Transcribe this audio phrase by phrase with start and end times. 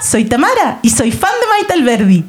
[0.00, 2.24] soy Tamara y soy fan de Maite Alberdi.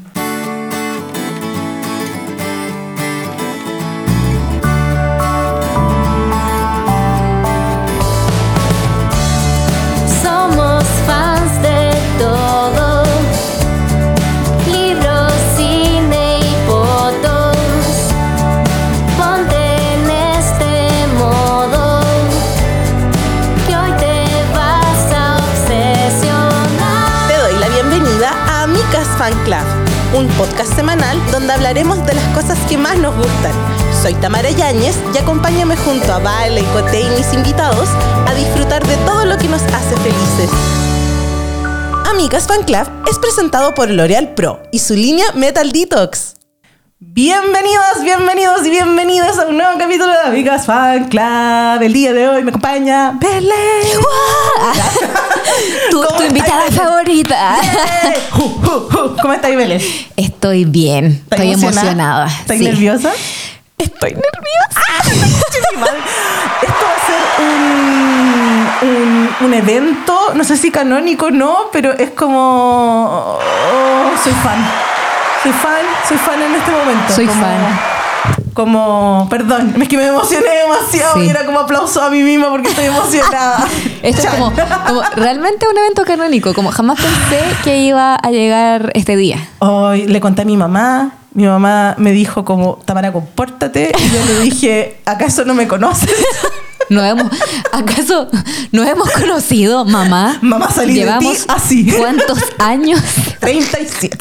[30.20, 33.54] Un podcast semanal donde hablaremos de las cosas que más nos gustan.
[34.02, 37.88] Soy Tamara Yáñez y acompáñame junto a Vale, Cote y mis invitados
[38.28, 40.50] a disfrutar de todo lo que nos hace felices.
[42.12, 42.66] Amigas Fan
[43.10, 46.39] es presentado por L'Oreal Pro y su línea Metal Detox.
[47.02, 51.82] Bienvenidos, bienvenidos y bienvenidas a un nuevo capítulo de Amigas Fan Club.
[51.82, 53.54] El día de hoy me acompaña Belén.
[55.92, 57.56] Tu, ¿Cómo tu invitada favorita.
[59.22, 59.82] ¿Cómo estáis, Belén?
[60.18, 62.28] Estoy bien, ¿Estás estoy emocionada.
[62.28, 62.66] ¿Estás sí.
[62.66, 63.14] nerviosa?
[63.78, 64.82] Estoy nerviosa.
[66.62, 67.22] Esto va a ser
[68.82, 73.40] un, un, un evento, no sé si canónico no, pero es como...
[73.40, 74.89] oh, soy fan.
[75.44, 77.14] Soy fan, soy fan en este momento.
[77.14, 77.80] Soy Como- fan.
[78.54, 81.22] Como, perdón, es que me emocioné demasiado Sí.
[81.22, 83.66] y era como aplauso a mí misma porque estoy emocionada.
[84.04, 84.52] Esto es como,
[84.86, 89.48] como realmente un evento canónico, como jamás pensé que iba a llegar este día.
[89.60, 91.12] Hoy le conté a mi mamá.
[91.34, 93.92] Mi mamá me dijo como, Tamara, compórtate.
[93.98, 96.10] Y yo le dije, ¿acaso no me conoces?
[96.90, 97.32] ¿No hemos,
[97.72, 98.28] ¿Acaso
[98.72, 100.38] nos hemos conocido, mamá?
[100.42, 101.90] Mamá, salí de ti Llevamos así.
[101.98, 103.00] ¿Cuántos años?
[103.40, 104.18] 37.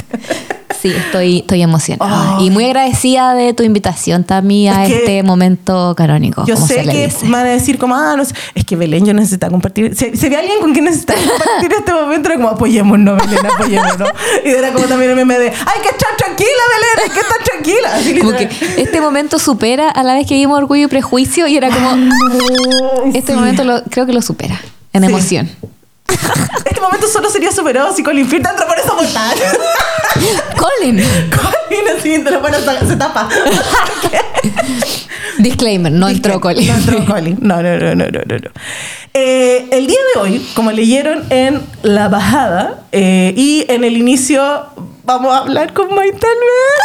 [0.81, 2.41] Sí, estoy, estoy emocionada.
[2.41, 6.45] Y muy agradecida de tu invitación, Tami, a Es que este momento canónico.
[6.47, 9.49] Yo sé que van a decir como, ah, no sé, es que Belén yo necesito
[9.51, 9.97] compartir.
[9.97, 14.09] Si, si había alguien con quien necesita compartir este momento, era como, apoyémonos, Belén, apoyémonos.
[14.45, 17.39] Y era como también el meme de, hay que estar tranquila, Belén, hay que estar
[17.43, 17.95] tranquila.
[17.95, 18.49] Así Como que
[18.81, 21.91] este momento supera a la vez que vimos Orgullo y Prejuicio y era como,
[23.15, 23.39] este sí.
[23.39, 24.61] momento lo- creo que lo supera
[24.93, 25.09] en Sí.
[25.09, 25.51] emoción.
[26.65, 29.33] Este momento solo sería superado si Colin Firth entra por esa portada.
[30.57, 33.29] Colin, Colin así entra por esa, se tapa.
[35.39, 36.67] disclaimer, no entró Colin.
[36.67, 37.39] No entró Colin.
[37.41, 38.51] No, no, no, no, no, no.
[39.15, 44.67] Eh, el día de hoy, como leyeron en la bajada eh, y en el inicio,
[45.05, 46.85] vamos a hablar con Maite Almeida.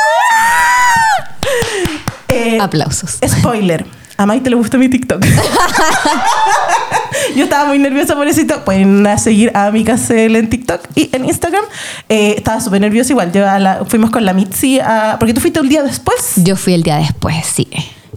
[2.30, 3.20] Eh, Aplausos.
[3.28, 3.86] Spoiler.
[4.18, 5.26] A Maite le gustó mi TikTok.
[7.36, 8.64] Yo estaba muy nerviosa por ese TikTok.
[8.64, 11.64] Pueden seguir a Micasel en TikTok y en Instagram.
[12.10, 13.32] Eh, estaba súper nerviosa igual.
[13.32, 16.34] Yo a la- fuimos con la Mitzi a- porque tú fuiste un día después.
[16.38, 17.68] Yo fui el día después, sí.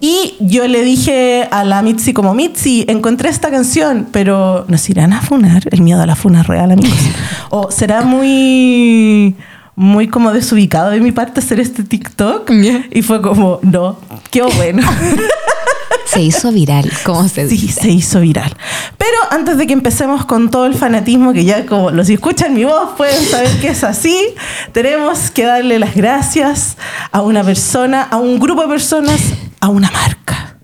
[0.01, 5.13] Y yo le dije a la Mitzi como, Mitzi, encontré esta canción, pero ¿nos irán
[5.15, 5.63] a funar?
[5.71, 6.99] El miedo a la funa real, amigos.
[7.51, 9.35] o será muy,
[9.77, 12.51] muy como desubicado de mi parte hacer este TikTok.
[12.51, 12.85] Ya.
[12.91, 13.99] Y fue como, no,
[14.31, 14.83] qué bueno.
[16.07, 17.81] Se hizo viral, como se sí, dice.
[17.83, 18.57] se hizo viral.
[18.97, 22.65] Pero antes de que empecemos con todo el fanatismo, que ya como los escuchan mi
[22.65, 24.35] voz pueden saber que es así,
[24.73, 26.79] tenemos que darle las gracias
[27.11, 29.21] a una persona, a un grupo de personas,
[29.61, 30.56] a una marca.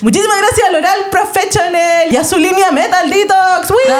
[0.00, 3.94] Muchísimas gracias a L'Oreal Professional y a su línea Metal Detox, ¡Wii!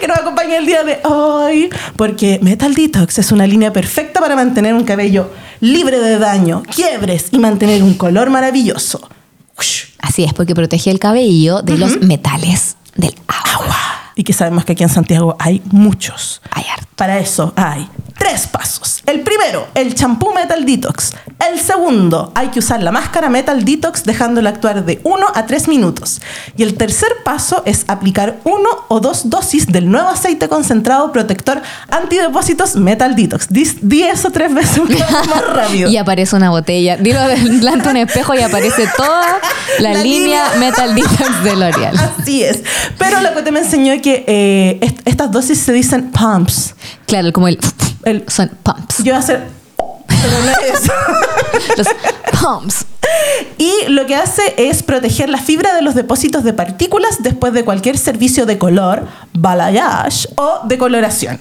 [0.00, 1.70] que nos acompaña el día de hoy.
[1.96, 7.28] Porque Metal Detox es una línea perfecta para mantener un cabello libre de daño, quiebres
[7.30, 9.08] y mantener un color maravilloso.
[9.98, 13.52] Así es, porque protege el cabello de los metales del agua.
[13.54, 14.12] agua.
[14.14, 16.40] Y que sabemos que aquí en Santiago hay muchos.
[16.50, 16.86] Hay harto.
[16.96, 17.88] Para eso hay
[18.18, 19.02] tres pasos.
[19.06, 21.12] El primero, el champú Metal Detox.
[21.50, 25.68] El segundo, hay que usar la máscara Metal Detox dejándola actuar de 1 a 3
[25.68, 26.20] minutos.
[26.56, 31.60] Y el tercer paso es aplicar uno o dos dosis del nuevo aceite concentrado protector
[31.90, 33.48] antidepósitos Metal Detox.
[33.50, 35.90] Di, di eso tres veces más rápido.
[35.90, 36.96] Y aparece una botella.
[36.96, 39.38] Dilo delante de un espejo y aparece toda
[39.78, 40.58] la, La línea, línea.
[40.70, 41.96] Metal Detox de L'Oreal.
[41.98, 42.60] Así es.
[42.98, 46.74] Pero lo que te me enseñó que eh, est- estas dosis se dicen pumps.
[47.06, 47.58] Claro, como el,
[48.06, 48.98] El- son pumps.
[48.98, 49.46] Yo voy a hacer...
[50.08, 50.92] Pero no es eso.
[51.76, 51.88] Los
[52.40, 52.86] pumps.
[53.58, 57.64] Y lo que hace es proteger la fibra de los depósitos de partículas después de
[57.64, 61.40] cualquier servicio de color, balayage o decoloración.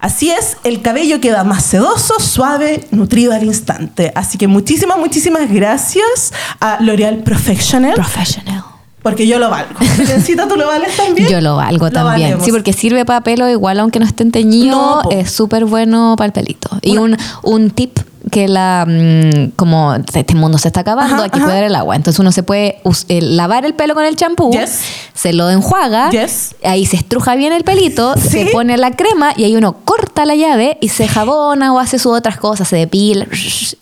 [0.00, 4.12] Así es, el cabello queda más sedoso, suave, nutrido al instante.
[4.14, 8.55] Así que muchísimas, muchísimas gracias a L'Oreal Professional, Professional.
[9.06, 9.70] Porque yo lo valgo.
[9.98, 11.28] Belencita, ¿tú lo vales también?
[11.28, 12.22] Yo lo valgo Lo también.
[12.30, 12.44] valemos.
[12.44, 16.26] Sí, porque sirve para pelo igual, aunque no estén teñidos, No, es súper bueno para
[16.26, 16.70] el pelito.
[16.82, 17.98] Y un, un tip
[18.32, 21.46] que la mm, como este mundo se está acabando, Ajá, hay que ajá.
[21.46, 21.94] cuidar el agua.
[21.94, 24.80] Entonces uno se puede eh, lavar el pelo con el champú, Yes.
[25.14, 26.56] se lo enjuaga, Yes.
[26.64, 28.28] ahí se estruja bien el pelito, Sí.
[28.28, 32.00] se pone la crema y ahí uno corta la llave y se jabona o hace
[32.00, 33.26] sus otras cosas, se depila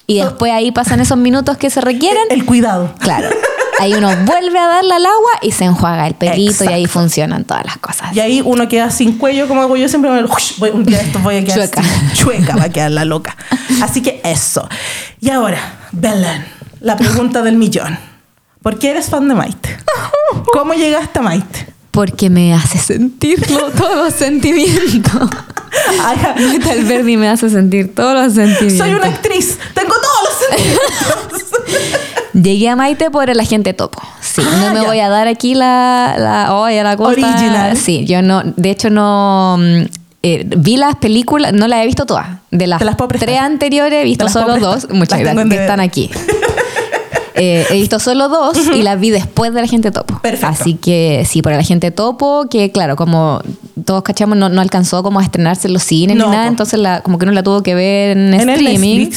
[0.06, 2.24] y después ahí pasan esos minutos que se requieren.
[2.28, 2.92] El cuidado.
[2.98, 3.28] Claro.
[3.80, 7.44] Ahí uno vuelve a darle al agua y se enjuaga el pelito y ahí funcionan
[7.44, 8.14] todas las cosas.
[8.14, 10.10] Y ahí uno queda sin cuello, como hago yo siempre.
[10.10, 10.22] me-
[10.58, 11.82] voy- un día de estos voy a quedar Chueca.
[11.82, 13.36] sin- chueca, va a quedar la loca.
[13.82, 14.68] Así que eso.
[15.20, 15.58] Y ahora,
[15.92, 16.44] Belén,
[16.80, 17.98] la pregunta del millón.
[18.62, 19.76] ¿Por qué eres fan de Maite?
[20.52, 21.66] ¿Cómo llegaste a Maite?
[21.90, 25.30] Porque me hace sentirlo, todos los sentimientos.
[26.02, 26.16] Ay,
[26.48, 28.78] Metal Verdi me hace sentir todos los sentimientos.
[28.86, 32.00] soy una actriz, tengo todos los sentimientos.
[32.34, 34.02] Llegué a Maite por el agente topo.
[34.20, 34.86] Sí, Ah, no me ya.
[34.88, 37.10] voy a dar aquí la, la, oh, la cosa.
[37.10, 37.76] Original.
[37.76, 39.82] Sí, yo no, de hecho no mm,
[40.22, 42.26] eh, vi las películas, no las he visto todas.
[42.50, 44.88] De las, las tres anteriores he visto solo dos.
[44.90, 46.10] Muchas gracias que están aquí.
[47.36, 50.20] Eh, he visto solo dos y las vi después de la gente topo.
[50.20, 50.46] Perfecto.
[50.46, 53.40] Así que sí, por el agente topo, que claro, como
[53.84, 56.78] todos cachamos, no, no alcanzó como a estrenarse en los cines No, ni nada, entonces
[56.78, 59.10] la, como que no la tuvo que ver en, En streaming.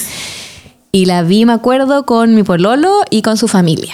[0.98, 3.94] Y la vi, me acuerdo, con mi pololo y con su familia.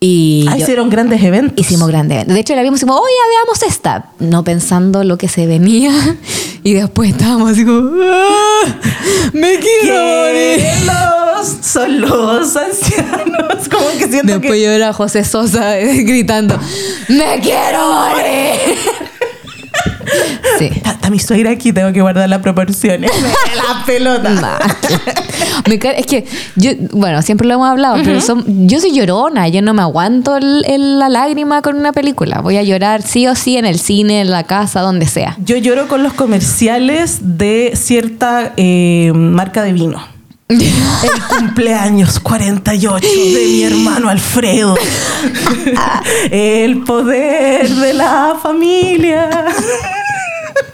[0.00, 1.58] Y Ah, yo- hicieron grandes eventos.
[1.58, 2.32] hicimos grande evento.
[2.32, 4.06] De hecho, la vimos dijimos, oye, veamos esta.
[4.18, 5.92] No pensando lo que se venía.
[6.64, 8.64] Y después estábamos así como, "Ah,
[9.32, 10.66] me quiero morir.
[10.86, 13.68] los son los ancianos.
[13.70, 16.58] Como que siento Después que yo era José Sosa gritando,
[17.08, 18.76] ¡me quiero morir!
[20.58, 20.70] sí.
[20.84, 23.10] Está, mi suegra aquí, tengo que guardar las proporciones.
[23.56, 24.28] la pelota.
[24.30, 24.58] Nah.
[25.66, 26.24] Me es que
[26.56, 30.36] yo, bueno, siempre lo hemos hablado, pero son- yo soy llorona, yo no me aguanto
[30.36, 32.40] el- el- la lágrima con una película.
[32.40, 35.36] Voy a llorar sí o sí en el cine, en la casa, donde sea.
[35.44, 40.02] Yo lloro con los comerciales de cierta eh, marca de vino.
[40.48, 40.60] El
[41.28, 44.76] cumpleaños 48 de mi hermano Alfredo.
[46.30, 49.28] El poder de la familia.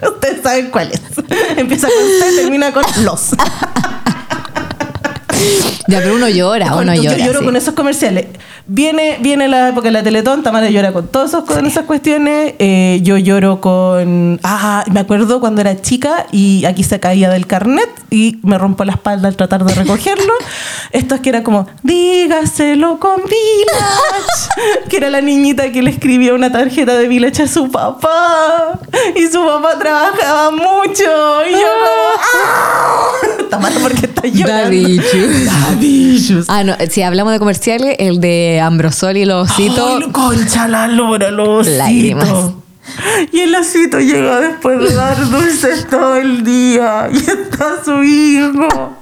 [0.03, 1.01] Ustedes saben cuál es.
[1.57, 1.97] Empieza con
[2.31, 3.31] C, termina con los.
[5.87, 7.19] Ya, pero uno llora, uno yo llora.
[7.19, 7.45] lloro sí.
[7.45, 8.27] con esos comerciales.
[8.67, 12.55] Viene, viene la época de la Teletón, Tamara llora con todas con esas cuestiones.
[12.59, 14.41] Eh, yo lloro con...
[14.43, 18.85] Ah, me acuerdo cuando era chica y aquí se caía del carnet y me rompo
[18.85, 20.33] la espalda al tratar de recogerlo.
[20.93, 24.87] Esto es que era como, dígaselo con Village.
[24.89, 28.81] que era la niñita que le escribía una tarjeta de Village a su papá.
[29.15, 31.05] Y su papá trabajaba mucho.
[31.47, 32.05] Y yo como...
[32.17, 33.13] ¡ah!
[33.51, 34.71] Tamara, ¿por qué estás llorando?
[36.49, 40.03] Ah, no, si hablamos de comerciales, el de Ambrosoli y los ositos.
[40.03, 42.29] Ay, concha la lora, los Lágrimas.
[43.33, 47.09] Y el osito llega después de dar dulces todo el día.
[47.13, 48.97] Y está su hijo.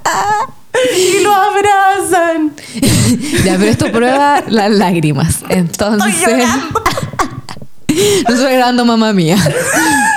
[0.96, 2.52] Y lo abrazan.
[3.44, 5.40] ya, pero esto prueba las lágrimas.
[5.48, 5.98] Estoy
[7.94, 8.30] Llorando.
[8.30, 9.36] nosotros grabando mamá mía.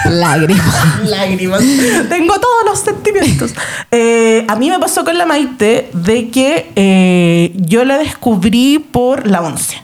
[0.09, 1.03] Lágrimas.
[1.05, 1.61] Lágrimas.
[2.09, 3.53] Tengo todos los sentimientos.
[3.91, 9.27] Eh, a mí me pasó con la Maite de que eh, yo la descubrí por
[9.27, 9.81] la once.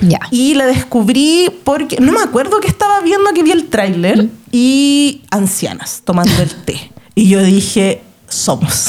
[0.00, 0.20] Ya.
[0.30, 5.22] Y la descubrí porque no me acuerdo que estaba viendo que vi el tráiler y
[5.30, 6.92] ancianas tomando el té.
[7.14, 8.88] Y yo dije, somos.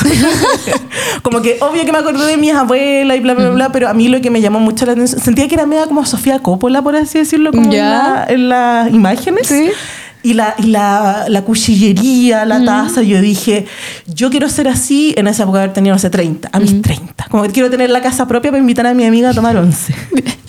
[1.23, 3.93] como que obvio que me acordé de mis abuelas y bla, bla, bla, pero a
[3.93, 6.81] mí lo que me llamó mucho la atención, sentía que era media como Sofía Coppola,
[6.81, 7.89] por así decirlo, como en, Ya.
[7.89, 9.47] la- en las imágenes.
[9.47, 9.69] Sí.
[10.21, 13.65] Y la, y la, la cuchillería, la taza, yo dije,
[14.05, 16.81] yo quiero ser así en esa época de haber tenido, no sé, 30, a mis
[16.81, 17.27] 30.
[17.29, 19.95] Como que quiero tener la casa propia para invitar a mi amiga a tomar once.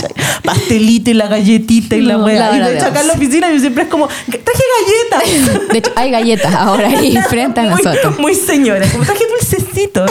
[0.00, 0.14] ¿Cachai?
[0.42, 3.52] Pastelito y la galletita y la No, la Y de hecho acá en la oficina
[3.52, 5.68] yo siempre es como, traje galletas.
[5.68, 8.18] De hecho, hay galletas ahora ahí frente a muy, nosotros.
[8.18, 10.10] Muy señora, como traje dulcecitos.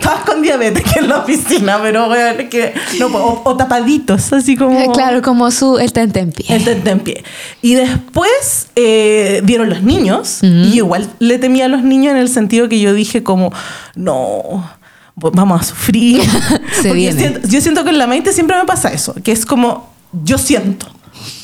[0.00, 3.24] Todas con diabetes que en la oficina, pero es que no, puedo.
[3.24, 4.92] o, o tapaditos, así como...
[4.92, 6.46] Claro, como su el tente en pie.
[6.48, 7.24] El tente en pie.
[7.62, 10.38] Y después eh, dieron los niños.
[10.42, 13.52] Y igual le temía a los niños en el sentido que yo dije como,
[13.94, 14.73] no, pues
[15.16, 16.22] vamos a sufrir.
[16.28, 16.28] Se
[16.58, 17.18] Porque yo viene.
[17.18, 19.92] siento, yo siento que en la mente siempre me pasa eso, que es como,
[20.24, 20.86] yo siento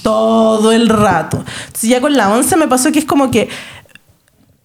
[0.03, 1.45] todo el rato.
[1.67, 3.49] Entonces ya con la once me pasó que es como que...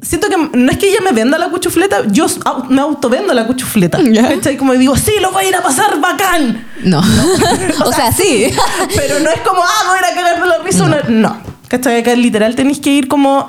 [0.02, 2.28] Siento que no es que ella me venda la cuchufleta, yo
[2.70, 3.98] me autovendo la cuchufleta.
[4.30, 4.58] ¿Cachai?
[4.58, 6.68] Como digo, sí, lo voy a ir a pasar bacán.
[6.84, 7.00] No.
[7.00, 8.52] o sea, sí.
[8.96, 10.88] Pero no es como, ah, voy a ir a cagar de la risa.
[10.88, 10.98] No.
[11.10, 11.38] no.
[11.70, 12.02] ¿Cachai?
[12.02, 13.48] Acá literal tenéis que ir como...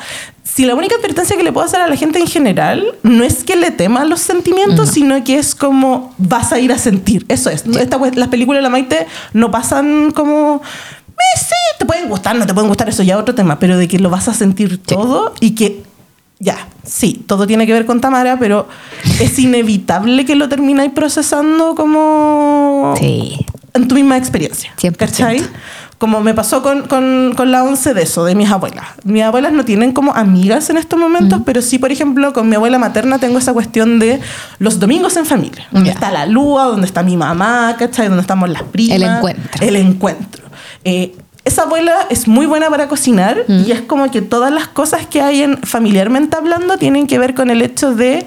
[0.48, 3.42] Si la única advertencia que le puedo hacer a la gente en general no es
[3.42, 7.26] que le teman los sentimientos, sino que es como vas a ir a sentir.
[7.28, 7.64] Eso es.
[7.66, 10.62] Esta las películas de la Maite no pasan como...
[11.08, 13.76] "Eh, sí, te pueden gustar, no te pueden gustar, eso ya es otro tema, pero
[13.76, 15.82] de que lo vas a sentir todo y que
[16.38, 18.68] ya, sí, todo tiene que ver con Tamara, pero
[19.20, 23.36] es inevitable que lo termináis procesando como Sí.
[23.74, 24.72] en tu misma experiencia.
[24.80, 24.96] 100%.
[24.96, 25.42] ¿Cachai?
[25.98, 28.84] Como me pasó con, con, con la once de eso, de mis abuelas.
[29.04, 32.56] Mis abuelas no tienen como amigas en estos momentos, pero sí, por ejemplo, con mi
[32.56, 34.20] abuela materna tengo esa cuestión de
[34.58, 35.66] los domingos en familia.
[35.70, 38.08] Donde está la lúa, donde está mi mamá, ¿cachai?
[38.08, 38.96] Donde estamos las primas.
[38.96, 39.66] El encuentro.
[39.66, 40.42] El encuentro.
[40.84, 41.14] Eh,
[41.46, 45.22] esa abuela es muy buena para cocinar y es como que todas las cosas que
[45.22, 48.26] hay en, familiarmente hablando tienen que ver con el hecho de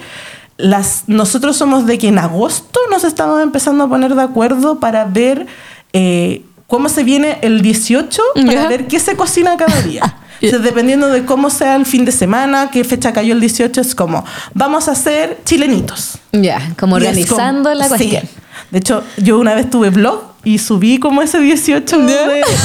[0.55, 5.03] las nosotros somos de que en agosto nos estamos empezando a poner de acuerdo para
[5.03, 5.47] ver
[5.91, 10.15] eh, cómo se viene el 18 para ver qué se cocina cada día.
[10.41, 13.93] Entonces, dependiendo de cómo sea el fin de semana, qué fecha cayó el 18, es
[13.93, 14.23] como,
[14.53, 16.13] vamos a hacer chilenitos.
[16.31, 17.89] Ya, como Y es organizando como- la sí.
[17.89, 18.23] cuestión.
[18.71, 20.21] De hecho, yo una vez tuve blog
[20.53, 22.15] y subí como ese 18 de...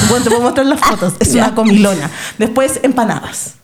[0.09, 1.13] Bueno, te puedo mostrar las fotos.
[1.19, 1.45] Es Ya.
[1.45, 2.09] una comilona.
[2.37, 3.55] Después, empanadas.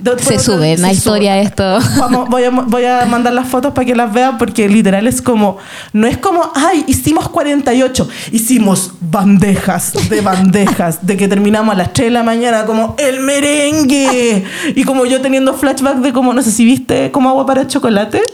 [0.00, 1.42] De- Se sube en la historia sube.
[1.42, 1.78] esto.
[1.98, 5.20] Vamos, voy, a, voy a mandar las fotos para que las vean porque literal es
[5.20, 5.56] como,
[5.92, 11.92] no es como, ay, hicimos 48, hicimos bandejas de bandejas, de que terminamos a las
[11.92, 14.44] 3 de la mañana como el merengue.
[14.76, 18.22] Y como yo teniendo flashback de como, no sé si viste, como agua para chocolate.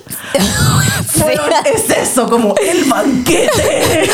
[1.16, 4.10] Bueno, es eso, como el banquete.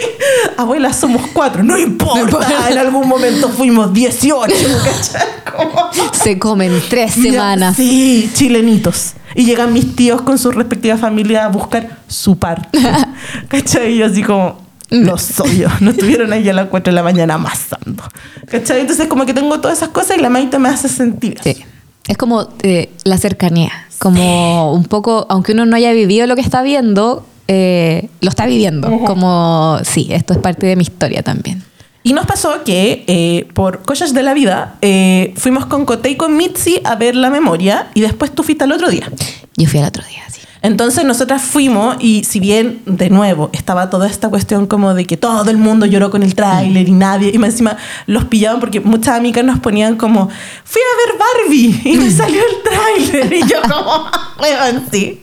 [0.56, 2.20] Abuela, somos cuatro, no importa.
[2.20, 2.70] importa.
[2.70, 5.26] En algún momento fuimos 18, ¿cachai?
[5.56, 7.76] Como- Se comen tres semanas.
[7.76, 9.14] Sí, chilenitos.
[9.34, 12.78] Y llegan mis tíos con sus respectivas familias a buscar su parte.
[13.48, 13.92] ¿Cachai?
[13.94, 14.58] Y yo así como,
[14.90, 15.68] lo soy yo.
[15.80, 18.02] No estuvieron ahí a las 4 de la mañana amasando.
[18.50, 18.80] ¿Cachai?
[18.80, 21.38] Entonces como que tengo todas esas cosas y la maite me hace sentir.
[21.42, 21.64] Sí.
[22.08, 26.40] Es como eh, la cercanía, como un poco, aunque uno no haya vivido lo que
[26.40, 28.88] está viendo, eh, lo está viviendo.
[29.04, 31.62] Como, sí, esto es parte de mi historia también.
[32.02, 36.16] Y nos pasó que eh, por cosas de la vida eh, fuimos con Cote y
[36.16, 39.10] con Mitzi a ver la memoria y después tú fuiste al otro día.
[39.56, 40.40] Yo fui al otro día, sí.
[40.62, 45.16] Entonces nosotras fuimos y si bien de nuevo estaba toda esta cuestión como de que
[45.16, 47.76] todo el mundo lloró con el tráiler y nadie, y más encima
[48.06, 50.28] los pillaban porque muchas amigas nos ponían como,
[50.64, 52.62] fui a ver Barbie y me salió el
[53.10, 54.06] tráiler y yo como,
[54.40, 55.20] "Weón, sí.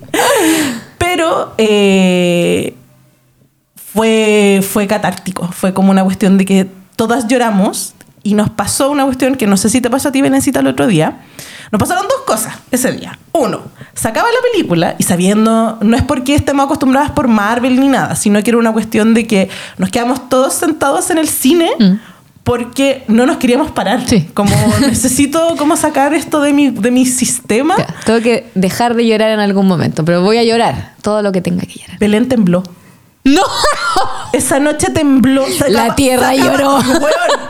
[1.03, 2.75] Pero eh,
[3.75, 7.93] fue, fue catártico, fue como una cuestión de que todas lloramos
[8.24, 10.67] y nos pasó una cuestión que no sé si te pasó a ti, Benencita, el
[10.67, 11.19] otro día.
[11.72, 13.19] Nos pasaron dos cosas ese día.
[13.33, 17.89] Uno, se acaba la película y sabiendo, no es porque estemos acostumbradas por Marvel ni
[17.89, 21.69] nada, sino que era una cuestión de que nos quedamos todos sentados en el cine
[22.43, 24.05] porque no nos queríamos parar.
[24.07, 24.27] Sí.
[24.33, 27.75] Como necesito como sacar esto de mi, de mi sistema.
[28.05, 31.41] Tengo que dejar de llorar en algún momento, pero voy a llorar todo lo que
[31.41, 31.97] tenga que llorar.
[32.00, 32.63] Belén tembló.
[33.25, 33.41] ¡No!
[34.33, 35.45] Esa noche tembló.
[35.69, 36.79] La tierra lloró.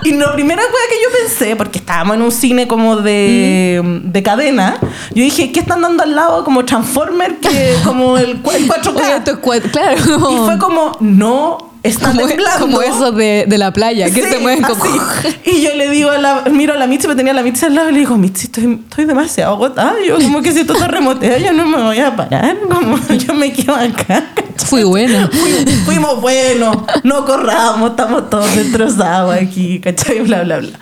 [0.03, 4.11] Y lo primero que yo pensé, porque estábamos en un cine como de, Mm.
[4.11, 4.75] de cadena,
[5.15, 6.43] yo dije, ¿qué están dando al lado?
[6.43, 8.95] Como Transformer, que como el, cua- el 4K.
[9.01, 9.95] Oye, esto es cua- claro.
[10.31, 12.59] Y fue como, no, está como, temblando.
[12.61, 14.83] como eso de, de la playa, que Sí, se mueven como...
[15.45, 17.75] Y yo le digo a la, miro a la Mitzi, me tenía la Mitzi al
[17.75, 19.95] lado y le digo, Mitzi, estoy, estoy demasiado agotada.
[20.07, 22.57] Yo como que si esto remotea, yo no me voy a parar.
[22.71, 24.23] Como yo me quedo acá.
[24.57, 25.27] Fui buena.
[25.31, 30.21] Fui- fuimos buenos, no corramos, estamos todos destrozados aquí, ¿cachai?
[30.21, 30.79] Bla, bla, bla.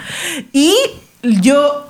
[0.53, 0.75] Y
[1.24, 1.86] yo,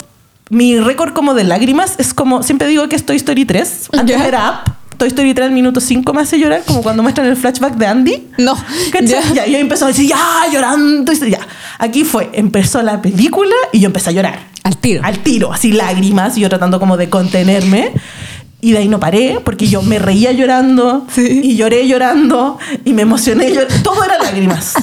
[0.50, 4.18] mi récord como de lágrimas es como, siempre digo que es Toy Story 3, antes
[4.18, 4.26] Ya.
[4.28, 4.74] era Up.
[5.02, 7.88] Toy Story 3 al minuto 5 me hace llorar, como cuando muestran el flashback de
[7.88, 8.28] Andy.
[8.38, 8.56] No.
[8.92, 9.34] ¿Cachai?
[9.34, 9.48] Ya.
[9.48, 11.12] Yo empezó a decir, ya, llorando.
[11.12, 11.40] y Ya.
[11.80, 14.40] Aquí fue, empezó la película y yo empecé a llorar.
[14.62, 15.02] Al tiro.
[15.04, 17.94] Al tiro, así lágrimas, y yo tratando como de contenerme.
[18.62, 21.42] Y de ahí no paré, porque yo me reía llorando, Sí.
[21.46, 23.74] y lloré llorando, y me emocioné llorando.
[23.82, 24.76] Todo era lágrimas.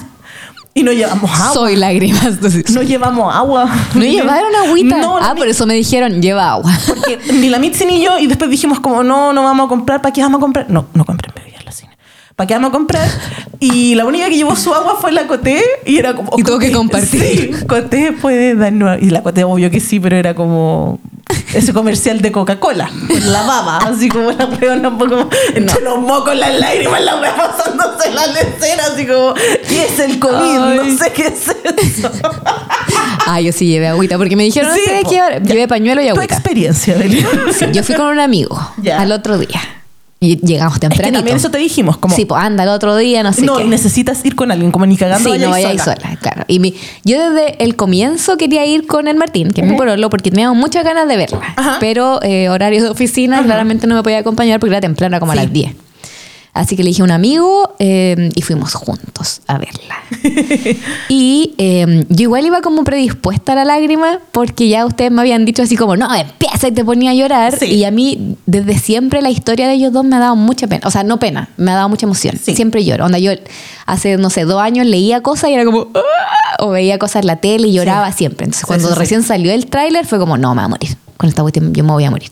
[0.79, 1.55] Y no llevamos agua.
[1.55, 2.25] Soy lágrimas.
[2.25, 2.71] entonces.
[2.71, 3.69] No llevamos agua.
[3.95, 4.99] ¿No llevaron agüita?
[4.99, 6.73] No, ah, por eso me dijeron, lleva agua.
[6.87, 10.01] porque ni la Mitzi ni yo, y después dijimos como, no, no vamos a comprar,
[10.01, 10.71] ¿para qué vamos a comprar?
[10.71, 11.99] No, no compren bebidas en la cine.
[12.39, 13.09] ¿Para qué vamos a comprar?
[13.59, 16.31] Y la única que llevó su agua fue la Coté, y era como...
[16.37, 17.21] Y tuvo que Coté, compartir.
[17.59, 19.03] Sí, Coté puede darnos...
[19.03, 21.01] Y la Coté obvio que sí, pero era como
[21.53, 25.99] ese comercial de Coca-Cola, con la baba, así como la weona un poco entre los
[25.99, 30.59] mocos, las lágrimas, la wea pasándose la lecera, así como, ¿qué es el COVID?
[30.63, 30.79] Ay.
[30.93, 31.49] No sé qué es
[31.99, 32.11] eso.
[33.31, 35.11] Ah, yo sí llevé agüita, porque me dijeron Sí, po.
[35.11, 36.35] llevé pañuelo y Tu agüita.
[36.35, 37.27] experiencia, Belén.
[37.59, 39.01] Sí, yo fui con un amigo Ya.
[39.03, 39.61] al otro día.
[40.21, 42.15] Y llegamos Es que también eso te dijimos, como...
[42.17, 43.65] Sí, pues anda el otro día, no sé no, qué.
[43.65, 45.97] y necesitas ir con alguien, como ni cagando Sí, no vayáis sola.
[46.03, 46.17] sola.
[46.17, 46.45] claro.
[46.49, 50.11] Y mi- yo desde el comienzo quería ir con el Martín, que es mi pololo,
[50.11, 51.41] porque teníamos muchas ganas de verla.
[51.57, 51.77] Ajá.
[51.79, 55.39] Pero eh, horario de oficina, claramente no me podía acompañar porque era temprano, como Sí.
[55.39, 55.73] a las 10.
[56.55, 59.97] Así que le dije a un amigo eh, y fuimos juntos a verla.
[61.09, 65.45] y eh, yo igual iba como predispuesta a la lágrima porque ya ustedes me habían
[65.45, 67.57] dicho así como, no, empieza y te ponía a llorar.
[67.59, 67.67] Sí.
[67.67, 70.83] Y a mí desde siempre la historia de ellos dos me ha dado mucha pena.
[70.87, 72.37] O sea, no pena, me ha dado mucha emoción.
[72.43, 72.55] Sí.
[72.57, 73.07] Siempre lloro.
[73.07, 73.33] Onda, yo
[73.87, 77.27] hace, no sé, dos años leía cosas y era como, "Ah", o veía cosas en
[77.29, 78.45] la tele y lloraba siempre.
[78.45, 78.99] Entonces Sí, cuando sí, sí.
[78.99, 80.97] recién salió el tráiler fue como, no, me voy a morir.
[81.17, 82.31] Con esta cuestión yo me voy a morir.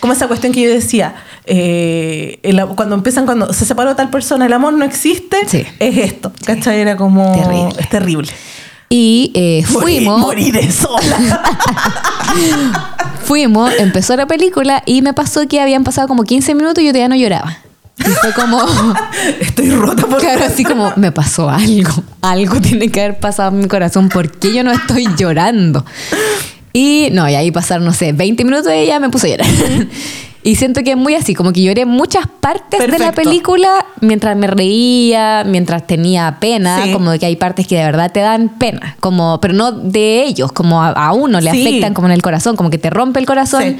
[0.00, 1.14] Como esa cuestión que yo decía,
[1.46, 5.64] eh, el- cuando empiezan, cuando se separó tal persona, el amor no existe, Sí.
[5.78, 6.32] es esto.
[6.44, 6.80] ¿Cachai?
[6.80, 7.32] Era como.
[7.32, 7.74] Terrible.
[7.78, 8.32] Es terrible.
[8.88, 11.42] Y eh, fuimos, Morir, moriré sola.
[13.24, 16.92] fuimos, empezó la película y me pasó que habían pasado como 15 minutos y yo
[16.92, 17.58] todavía no lloraba.
[17.98, 18.62] Y fue como,
[19.40, 22.02] Estoy rota por claro, así como, me pasó algo.
[22.22, 24.08] Algo tiene que haber pasado en mi corazón.
[24.08, 25.84] ¿Por qué yo no estoy llorando?
[26.76, 29.46] Y no, y ahí pasaron, no sé, 20 minutos y ya me puse a llorar.
[30.42, 34.36] Y siento que es muy así, como que lloré muchas partes de la película mientras
[34.36, 36.92] me reía, mientras tenía pena, Sí.
[36.92, 40.22] como de que hay partes que de verdad te dan pena, como, pero no de
[40.22, 41.66] ellos, como a, a uno le Sí.
[41.66, 43.62] afectan como en el corazón, como que te rompe el corazón.
[43.64, 43.76] Sí.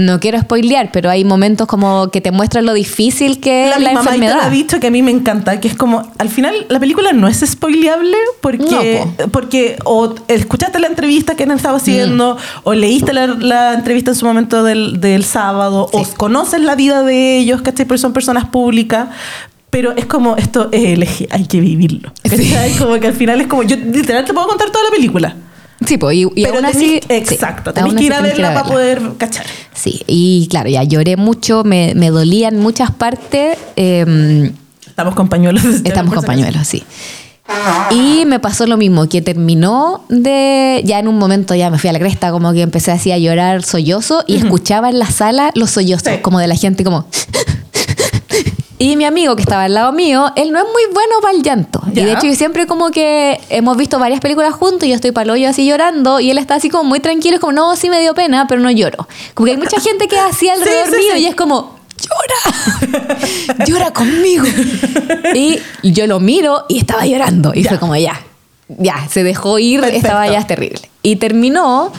[0.00, 3.82] No quiero spoilear, pero hay momentos como que te muestran lo difícil que la es
[3.82, 4.38] la enfermedad.
[4.42, 7.26] ha dicho que a mí me encanta, que es como, al final la película no
[7.26, 12.60] es spoileable porque, No, porque o escuchaste la entrevista que han estado haciendo, Mm.
[12.62, 17.02] o leíste la, la entrevista en su momento del, del sábado, o conoces la vida
[17.02, 17.84] de ellos, ¿cachai?
[17.84, 19.08] Porque son personas públicas.
[19.70, 22.12] Pero es como, esto es elegir, hay que vivirlo.
[22.22, 22.72] ¿cachai?
[22.78, 25.34] Como que al final es como, yo literal te puedo contar toda la película.
[25.86, 27.00] Sí, pues, y, y pero aún así.
[27.00, 29.46] tenés- exacto, sí, tenés que ir a verla para poder cachar.
[29.74, 33.56] Sí, y claro, ya lloré mucho, me, me dolían muchas partes.
[33.76, 34.50] eh,
[34.86, 35.64] Estamos con pañuelos.
[35.64, 36.82] estamos con pañuelos, sí.
[37.90, 40.82] Y me pasó lo mismo, que terminó de.
[40.84, 43.16] Ya en un momento ya me fui a la cresta, como que empecé así a
[43.16, 46.18] llorar sollozo y escuchaba en la sala los sollozos, Sí.
[46.20, 47.06] como de la gente, como.
[48.80, 51.42] Y mi amigo que estaba al lado mío, él no es muy bueno para el
[51.42, 51.82] llanto.
[51.90, 52.04] Y Ya.
[52.06, 55.32] de hecho, yo siempre como que hemos visto varias películas juntos y yo estoy para
[55.48, 58.14] así llorando y él está así como muy tranquilo, es como, no, sí me dio
[58.14, 59.08] pena, pero no lloro.
[59.34, 61.22] Como que hay mucha gente que es así alrededor sí, mío sí.
[61.22, 64.44] y es como, llora, llora conmigo.
[65.34, 67.52] Y yo lo miro y estaba llorando.
[67.54, 67.70] Y Ya.
[67.70, 68.20] fue como, ya,
[68.68, 70.06] ya, se dejó ir, Perfecto.
[70.06, 70.80] estaba ya terrible.
[71.02, 71.92] Y terminó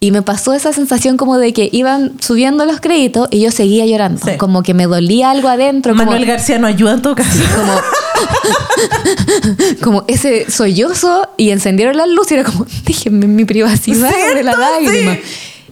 [0.00, 3.84] y me pasó esa sensación como de que iban subiendo los créditos y yo seguía
[3.84, 4.24] llorando.
[4.24, 4.36] Sí.
[4.36, 5.92] Como que me dolía algo adentro.
[5.92, 7.38] como- Manuel García no ayuda en todo caso.
[7.56, 7.72] como,
[9.82, 14.42] como ese sollozo y encendieron las luces y era como, déjenme en mi privacidad de
[14.44, 14.60] la ¿Cierto?
[14.60, 15.14] lágrima.
[15.14, 15.20] Sí.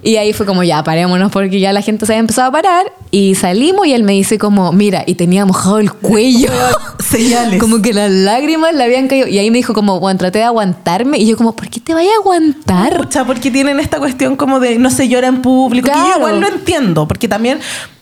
[0.06, 2.92] Y ahí fue como, ya, parémonos porque ya la gente se había empezado a parar
[3.10, 6.48] y salimos y él me dice como, mira, y tenía mojado el cuello.
[7.00, 7.60] Señales.
[7.60, 9.26] Como que las lágrimas le habían caído.
[9.26, 11.18] Y ahí me dijo como, bueno, traté de aguantarme.
[11.18, 12.98] Y yo como, ¿por qué te vaya a aguantar?
[12.98, 15.86] Pucha, porque tienen esta cuestión como de no se llora en público.
[15.88, 16.18] Que yo Claro.
[16.20, 17.58] igual lo entiendo, porque también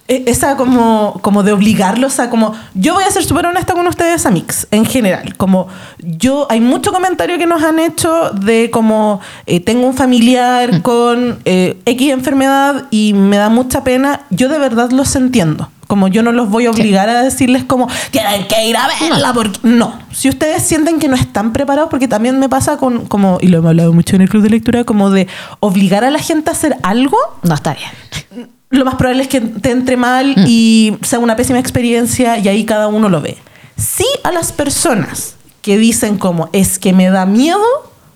[0.09, 2.55] esa como, como de obligarlos a como...
[2.75, 5.37] Yo voy a ser súper honesta con ustedes, Amix, en general.
[5.37, 10.83] Como yo, hay mucho comentario que nos han hecho de como eh, tengo un familiar
[10.83, 14.21] con eh, X enfermedad y me da mucha pena.
[14.31, 15.71] Yo de verdad los entiendo.
[15.87, 19.33] Como yo no los voy a obligar a decirles como tienen que ir a verla
[19.35, 19.99] porque no.
[20.13, 23.59] Si ustedes sienten que no están preparados, porque también me pasa con como y lo
[23.59, 25.29] hemos hablado mucho en el club de lectura como de
[25.61, 28.49] obligar a la gente a hacer algo, No, está bien.
[28.75, 30.45] Lo más probable es que te entre mal Mm.
[30.47, 33.37] y sea una pésima experiencia y ahí cada uno lo ve.
[33.77, 37.63] Sí a las personas que dicen como es que me da miedo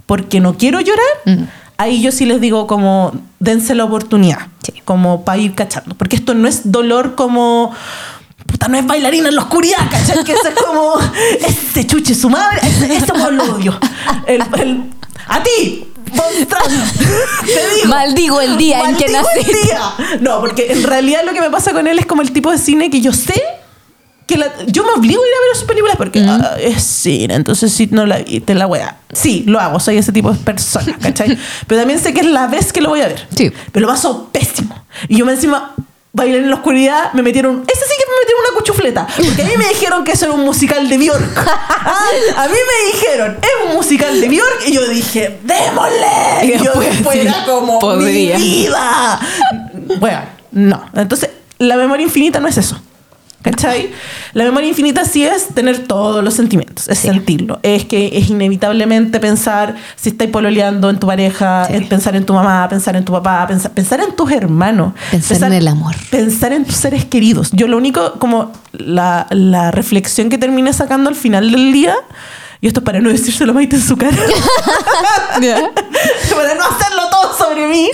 [0.07, 1.42] porque no quiero llorar, Mm.
[1.79, 4.75] ahí yo sí les digo como dense la oportunidad, Sí.
[4.85, 7.73] como para ir cachando, porque esto no es dolor como
[8.47, 10.25] puta, no es bailarina en la oscuridad, ¿cachai?
[10.25, 10.94] Que eso es como
[11.47, 12.61] ese chuche su madre,
[13.11, 13.79] como lo odio.
[14.27, 14.83] El- el-
[15.27, 15.85] a ti,
[17.47, 17.88] te digo.
[17.88, 19.40] Maldigo el día en que nací.
[19.40, 19.81] el día.
[20.21, 22.59] No, porque en realidad lo que me pasa con él es como el tipo de
[22.59, 23.40] cine que yo sé
[24.27, 27.35] que la- yo me obligo a ir a ver sus películas porque ah, es cine,
[27.35, 28.99] entonces si no la te la voy a...
[29.11, 31.38] Sí, lo hago, soy ese tipo de persona, ¿cachai?
[31.66, 33.27] Pero también sé que es la vez que lo voy a ver.
[33.35, 33.51] Sí.
[33.73, 34.75] Pero lo paso pésimo.
[35.09, 35.75] Y yo me encima
[36.18, 37.64] bailé en la oscuridad, me metieron...
[37.66, 39.07] Ese sí que me metieron una cuchufleta.
[39.07, 41.38] Porque a mí me dijeron que eso era un musical de Bjork.
[42.37, 44.66] A mí me dijeron, es un musical de Bjork.
[44.66, 46.44] Y yo dije, démosle.
[46.44, 48.37] Y yo después era como, podría.
[48.38, 49.20] mi vida.
[49.98, 50.20] Bueno,
[50.52, 50.85] no.
[50.94, 52.78] Entonces, la memoria infinita no es eso.
[53.40, 53.90] ¿Cachai?
[54.35, 57.61] La memoria infinita sí es tener todos los sentimientos, es sentirlo.
[57.62, 61.74] Es que es inevitablemente pensar si estáis pololeando en tu pareja, Sí.
[61.74, 64.92] es pensar en tu mamá, pensar en tu papá, pensar, pensar en tus hermanos.
[65.12, 65.94] Pensar en el amor.
[66.11, 67.51] Pensar en tus seres queridos.
[67.53, 71.94] Yo lo único, como la, la reflexión que terminé sacando al final del día,
[72.61, 74.16] y esto es para no decírselo a Maite en su cara,
[75.38, 77.88] para no hacerlo todo sobre mí,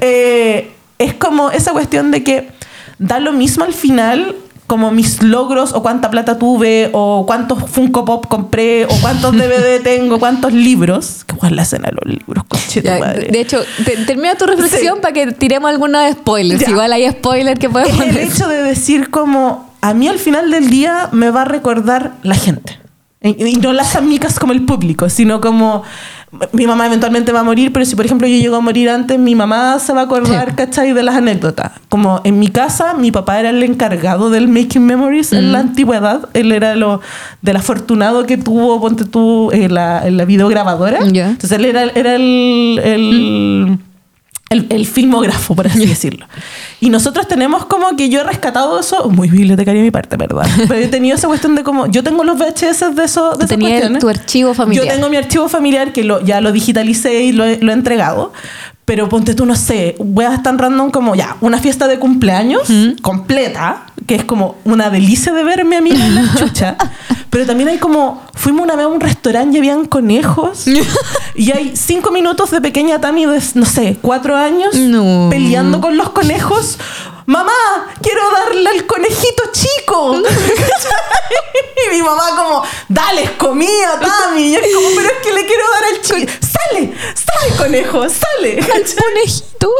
[0.00, 2.50] eh, es como esa cuestión de que
[2.98, 4.36] da lo mismo al final
[4.70, 9.80] como mis logros o cuánta plata tuve o cuántos Funko Pop compré o cuántos DVD
[9.82, 11.24] tengo, cuántos libros.
[11.26, 13.28] Que igual la escena de los libros, conche tu Ya, madre.
[13.32, 15.00] de hecho, te- termina tu reflexión Sí.
[15.02, 16.60] para que tiremos algunos spoilers.
[16.60, 16.70] Ya.
[16.70, 18.18] Igual hay spoilers que podemos el poner.
[18.28, 22.36] hecho de decir como a mí al final del día me va a recordar la
[22.36, 22.78] gente.
[23.22, 25.82] Y y no las amigas como el público, sino como
[26.52, 29.18] mi mamá eventualmente va a morir, pero si por ejemplo yo llego a morir antes,
[29.18, 30.56] mi mamá se va a acordar, Sí.
[30.56, 30.92] ¿cachai?
[30.92, 31.72] De las anécdotas.
[31.88, 36.28] Como en mi casa, mi papá era el encargado del Making Memories en la antigüedad.
[36.34, 37.00] Él era lo
[37.42, 40.98] del afortunado que tuvo, ponte tú, en la, la videograbadora.
[41.02, 43.78] Entonces él era, era el, el,
[44.52, 46.26] el, el filmógrafo, por así decirlo.
[46.80, 50.44] Y nosotros tenemos como que yo he rescatado eso, muy bibliotecaria de mi parte, ¿verdad?
[50.68, 54.00] Pero he tenido esa cuestión de como, yo tengo los VHS de, eso, de cuestiones.
[54.00, 54.84] tu archivo familiar.
[54.84, 57.74] Yo tengo mi archivo familiar que lo, ya lo digitalicé y lo he, lo he
[57.74, 58.32] entregado.
[58.90, 62.68] Pero ponte tú, no sé, weas tan random como ya, una fiesta de cumpleaños
[63.02, 66.76] completa, que es como una delicia de verme a mí en la chucha.
[67.30, 70.64] pero también hay como, fuimos una vez a un restaurante y habían conejos.
[71.36, 75.28] y hay cinco minutos de pequeña Tami de, no sé, cuatro años No.
[75.30, 76.76] peleando con los conejos.
[77.30, 77.52] Mamá,
[78.02, 80.16] quiero darle al conejito chico.
[81.86, 84.42] y mi mamá como, dale, comida, Tami.
[84.42, 86.32] Y yo como, pero es que le quiero dar al chico.
[86.40, 88.56] Sale, sale, conejo, sale.
[88.66, 89.70] Conejito.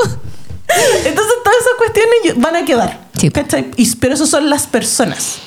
[1.05, 3.09] Entonces todas esas cuestiones van a quedar.
[3.19, 3.31] Sí.
[3.31, 3.73] ¿cachai?
[3.77, 5.39] Y- pero eso son las personas.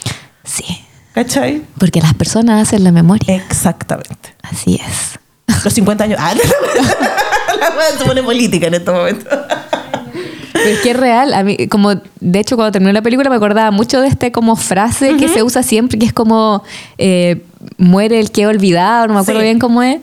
[0.44, 0.86] Sí.
[1.14, 1.62] ¿Cachai?
[1.80, 3.34] Porque las personas hacen la memoria.
[3.34, 4.36] Exactamente.
[4.42, 5.20] Así es.
[5.64, 6.20] Los 50 años.
[6.22, 6.34] Ah,
[7.60, 9.30] la wea se pone política en este momento.
[10.54, 11.34] Pero es que es real.
[11.34, 14.56] A mí, como, de hecho, cuando terminó la película me acordaba mucho de este como
[14.56, 16.64] frase que se usa siempre, que es como
[16.98, 17.42] eh,
[17.78, 19.46] muere el que he olvidado, no me acuerdo Sí.
[19.46, 19.98] bien cómo es.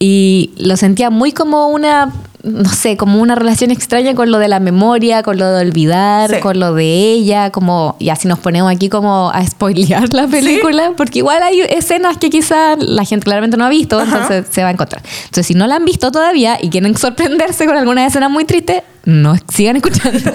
[0.00, 2.12] Y lo sentía muy como una,
[2.44, 6.30] no sé, como una relación extraña con lo de la memoria, con lo de olvidar,
[6.30, 6.40] Sí.
[6.40, 10.92] con lo de ella, como, y así nos ponemos aquí como a spoilear la película,
[10.96, 14.04] porque igual hay escenas que quizás la gente claramente no ha visto, Ajá.
[14.22, 15.02] entonces se va a encontrar.
[15.24, 18.84] Entonces, si no la han visto todavía y quieren sorprenderse con alguna escena muy triste,
[19.04, 20.30] no sigan escuchando.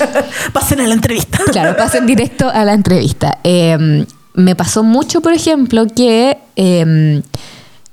[0.52, 1.38] Pasen a la entrevista.
[1.50, 3.38] Claro, pasen directo a la entrevista.
[3.42, 4.04] Eh,
[4.34, 7.22] me pasó mucho, por ejemplo, que eh,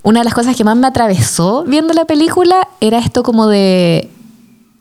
[0.05, 4.09] una de las cosas que más me atravesó viendo la película era esto como de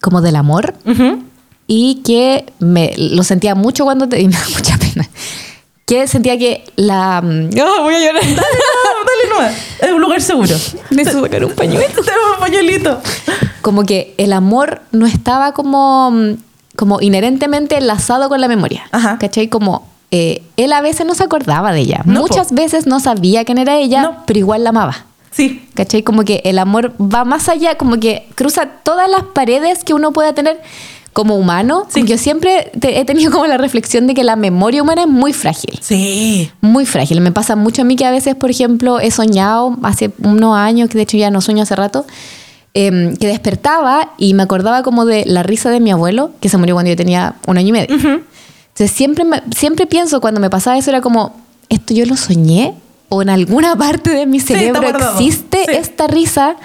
[0.01, 1.23] como del amor Ujú.
[1.67, 5.09] y que me lo sentía mucho cuando te, y me da mucha pena.
[5.87, 8.23] Que sentía que la Ah, voy a llorar.
[8.23, 9.53] Dale, no, dale nomás.
[9.81, 10.55] Es un lugar seguro.
[10.91, 11.85] Necesito sacar un pañuelo.
[12.05, 13.01] Tenemos un pañuelito.
[13.61, 16.37] como que el amor no estaba como, mm,
[16.77, 18.85] como inherentemente enlazado con la memoria.
[18.93, 19.19] Ajá.
[19.19, 19.49] ¿Cachai?
[19.49, 22.01] Como eh, él a veces no se acordaba de ella.
[22.07, 22.55] No, Muchas po.
[22.55, 24.17] veces no sabía quién era ella, No.
[24.27, 25.05] pero igual la amaba.
[25.35, 25.67] Sí.
[25.75, 26.03] ¿Cachai?
[26.03, 30.13] Como que el amor va más allá, como que cruza todas las paredes que uno
[30.13, 30.61] pueda tener
[31.13, 31.87] como humano.
[31.89, 32.03] Sí.
[32.05, 35.33] Yo siempre te- he tenido como la reflexión de que la memoria humana es muy
[35.33, 35.79] frágil.
[35.81, 36.51] Sí.
[36.61, 37.21] Muy frágil.
[37.21, 40.89] Me pasa mucho a mí que a veces, por ejemplo, he soñado hace unos años,
[40.89, 42.05] que de hecho ya no sueño hace rato,
[42.75, 46.59] em, que despertaba y me acordaba como de la risa de mi abuelo, que se
[46.59, 47.95] murió cuando yo tenía un año y medio.
[47.95, 49.25] Entonces siempre,
[49.57, 51.37] siempre pienso cuando me pasaba eso, era como,
[51.69, 52.75] ¿esto yo lo soñé?
[53.15, 55.71] ¿O en alguna parte de mi cerebro existe Sí.
[55.73, 56.57] esta risa?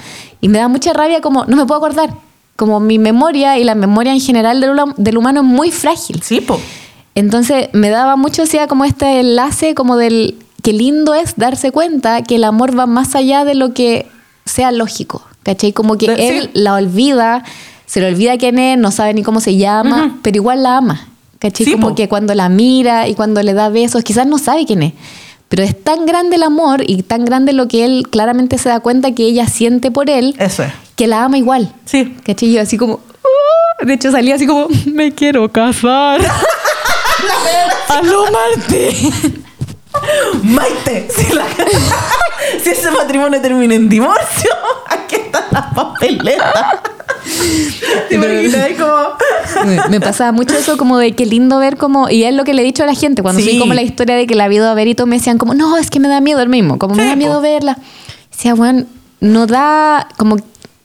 [0.42, 2.10] Y me da mucha rabia como, no me puedo acordar.
[2.56, 6.22] Como mi memoria y la memoria en general del, del humano es muy frágil.
[6.24, 6.60] Sí, po.
[7.16, 12.22] Entonces me daba mucho, hacía como este enlace como del qué lindo es darse cuenta
[12.24, 14.08] que el amor va más allá de lo que
[14.46, 15.72] sea lógico, ¿cachai?
[15.74, 16.50] Como que De- él sí.
[16.54, 17.44] la olvida,
[17.86, 21.08] se le olvida quién es, no sabe ni cómo se llama, pero igual la ama,
[21.40, 21.66] ¿cachai?
[21.66, 21.96] Sí, como po.
[21.96, 24.94] que cuando la mira y cuando le da besos, quizás no sabe quién es.
[25.50, 28.80] Pero es tan grande el amor y tan grande lo que él claramente se da
[28.80, 30.72] cuenta que ella siente por él, Eso es.
[30.96, 31.74] que la ama igual.
[31.86, 32.16] Sí.
[32.24, 32.52] ¿Cachai?
[32.54, 33.00] Yo así como...
[33.82, 36.22] "Ah", de hecho salía así como, me quiero casar.
[37.90, 39.44] A lo Martín.
[40.44, 41.08] Maite.
[41.14, 41.46] Si, la-
[42.64, 44.50] si ese matrimonio termina en divorcio,
[44.88, 46.66] aquí están las papeletas.
[48.08, 48.56] ¿Te imaginas?
[48.56, 49.90] Ahí como...
[49.90, 52.10] Me, pasaba mucho eso como de qué lindo ver como...
[52.10, 53.50] Y es lo que le he dicho a la gente cuando Sí.
[53.50, 55.54] soy como la historia de que la vi a ver y todo me decían como,
[55.54, 56.80] no, es que me da miedo el mismo.
[56.80, 57.42] Como me da miedo po.
[57.42, 57.78] verla.
[58.32, 58.86] Decía, bueno,
[59.20, 60.38] no da como...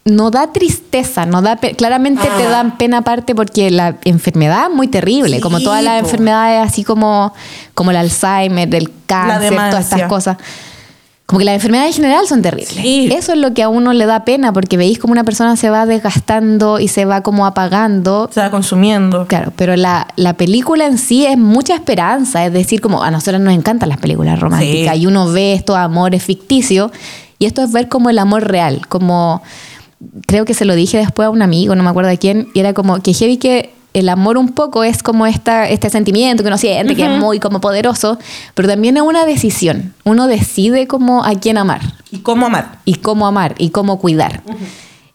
[0.06, 4.87] No da tristeza, no da claramente te dan pena aparte porque la enfermedad es muy
[4.87, 7.32] terrible, Sí, como todas las enfermedades así como,
[7.72, 10.37] como el Alzheimer, el cáncer, todas estas cosas.
[11.26, 12.74] Como que las enfermedades en general son terribles.
[12.74, 13.08] Sí.
[13.10, 15.70] Eso es lo que a uno le da pena porque veis como una persona se
[15.70, 18.28] va desgastando y se va como apagando.
[18.30, 19.26] Se va consumiendo.
[19.26, 23.40] Claro, pero la, la película en sí es mucha esperanza, es decir, como a nosotros
[23.40, 25.00] nos encantan las películas románticas Sí.
[25.00, 26.90] y uno ve estos amores ficticios
[27.38, 29.42] y esto es ver como el amor real, como
[30.26, 32.60] creo que se lo dije después a un amigo, no me acuerdo de quién, y
[32.60, 36.48] era como que heavy que el amor un poco es como esta, este sentimiento que
[36.48, 38.18] uno siente, que es muy como poderoso,
[38.54, 39.94] pero también es una decisión.
[40.04, 41.80] Uno decide como a quién amar
[42.11, 42.80] ¿Y cómo amar?
[42.85, 44.42] y cómo amar y cómo cuidar.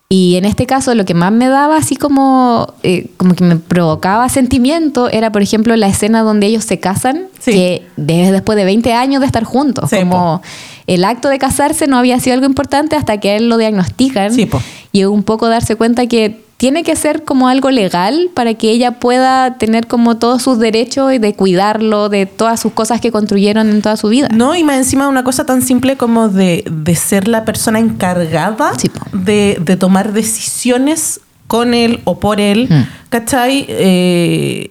[0.07, 3.57] Y en este caso lo que más me daba así como, eh, como que me
[3.57, 7.57] provocaba sentimiento era, por ejemplo, la escena donde ellos se casan, Sí.
[7.57, 10.41] que de- después de 20 años de estar juntos, Sí, como
[10.87, 14.33] el acto de casarse no había sido algo importante hasta que a él lo diagnostican.
[14.33, 14.49] Sí,
[14.91, 18.91] y un poco darse cuenta que tiene que ser como algo legal para que ella
[18.99, 23.69] pueda tener como todos sus derechos y de cuidarlo, de todas sus cosas que construyeron
[23.69, 24.27] en toda su vida.
[24.33, 28.73] No, y más encima una cosa tan simple como de, de ser la persona encargada
[28.77, 32.83] Sí, de, de tomar decisiones con él o por él, Mm.
[33.09, 33.65] ¿cachai?
[33.69, 34.69] Eh,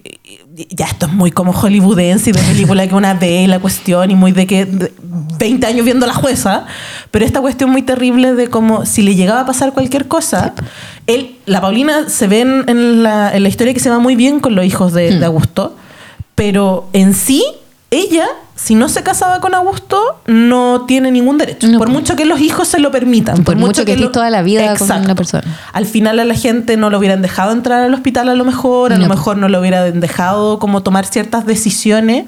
[0.69, 4.15] ya esto es muy como hollywoodense y de película que una ve la cuestión y
[4.15, 4.93] muy de que de
[5.37, 6.65] 20 años viendo la jueza,
[7.11, 10.53] pero esta cuestión muy terrible de como si le llegaba a pasar cualquier cosa,
[11.07, 14.15] él, la Paulina se ve en, en la, en la historia que se va muy
[14.15, 15.19] bien con los hijos de, Mm.
[15.19, 15.75] de Augusto,
[16.35, 17.43] pero en sí,
[17.91, 18.27] ella,
[18.61, 21.67] si no se casaba con Augusto, no tiene ningún derecho.
[21.67, 21.77] No.
[21.77, 23.43] por mucho que los hijos se lo permitan.
[23.45, 25.43] Por mucho que toda la vida con una persona.
[25.71, 28.91] Al final a la gente no lo hubieran dejado entrar al hospital a lo mejor,
[28.91, 29.03] a No.
[29.03, 32.25] lo mejor no lo hubieran dejado como tomar ciertas decisiones.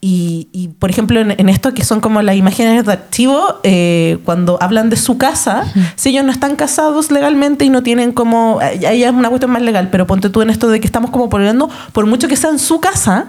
[0.00, 4.18] Y, y, por ejemplo, en, en esto que son como las imágenes de archivo, eh,
[4.24, 5.64] cuando hablan de su casa,
[5.96, 8.60] si ellos no están casados legalmente y no tienen como...
[8.60, 11.28] Ahí es una cuestión más legal, pero ponte tú en esto de que estamos como
[11.28, 13.26] poniendo, por mucho que sea en su casa,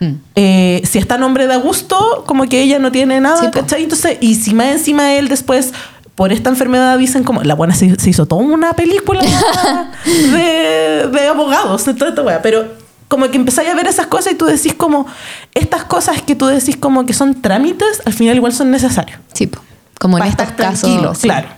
[0.00, 0.14] Mm.
[0.36, 3.48] eh, si está a nombre de Augusto, como que ella no tiene nada, Sí.
[3.52, 3.82] ¿cachai?
[3.82, 5.72] Entonces, y si más encima él después,
[6.14, 9.20] por esta enfermedad, dicen como, la buena se, se hizo toda una película
[10.04, 12.66] de, de abogados, de toda esta wea, pero
[13.08, 15.06] como que empezáis a ver esas cosas y tú decís como,
[15.54, 19.18] estas cosas que tú decís como que son trámites, al final igual son necesarios.
[19.32, 19.50] Sí,
[19.98, 21.18] como en Para estos estar casos.
[21.18, 21.26] sí.
[21.28, 21.48] claro.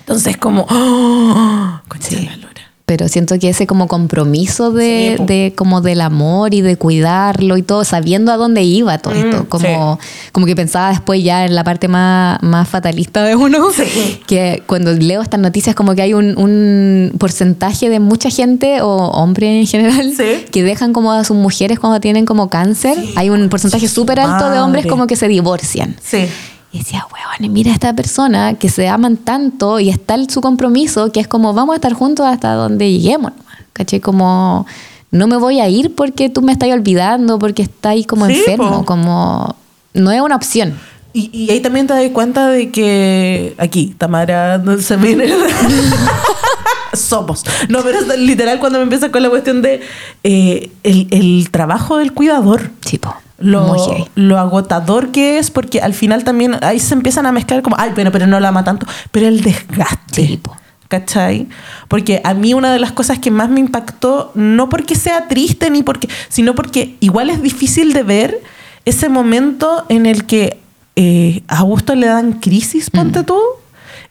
[0.00, 2.50] Entonces como, oh, concha de la lora.
[2.86, 7.56] Pero siento que ese como compromiso de, Sí, de como del amor y de cuidarlo
[7.56, 9.46] y todo, sabiendo a dónde iba todo Mm, esto.
[9.48, 9.98] Como,
[10.32, 13.68] como que pensaba después ya en la parte más, más fatalista de uno.
[13.74, 14.20] Sí.
[14.26, 18.88] Que cuando leo estas noticias como que hay un, un porcentaje de mucha gente o
[19.12, 20.12] hombres en general
[20.50, 22.98] que dejan como a sus mujeres cuando tienen como cáncer.
[23.16, 25.96] Hay un porcentaje súper alto de hombres como que se divorcian.
[26.02, 26.26] Sí.
[26.74, 31.12] Y decía, weón, mira esta persona que se aman tanto y está el- su compromiso
[31.12, 33.30] que es como, vamos a estar juntos hasta donde lleguemos.
[33.30, 34.00] nomás", ¿Cachai?
[34.00, 34.66] Como,
[35.12, 38.78] no me voy a ir porque tú me estás olvidando, porque estás como Sí, enfermo,
[38.80, 38.84] po.
[38.86, 39.54] como,
[39.92, 40.74] no es una opción.
[41.12, 45.26] Y, y ahí también te das cuenta de que aquí, Tamara, no se viene.
[46.92, 47.44] Somos.
[47.68, 49.80] No, pero es literal cuando me empieza con la cuestión de
[50.22, 52.70] eh, el, el trabajo del cuidador.
[52.84, 53.14] Sí, po.
[53.44, 57.90] Lo, agotador que es, porque al final también ahí se empiezan a mezclar como, ay,
[57.94, 60.26] bueno, pero no la ama tanto, pero el desgaste.
[60.26, 60.56] Sí, po.
[60.88, 61.48] ¿Cachai?
[61.88, 65.70] Porque a mí una de las cosas que más me impactó, no porque sea triste
[65.70, 68.42] ni porque, sino porque igual es difícil de ver
[68.84, 70.58] ese momento en el que
[70.96, 73.24] eh, a Augusto le dan crisis, ponte Mm.
[73.24, 73.38] tú,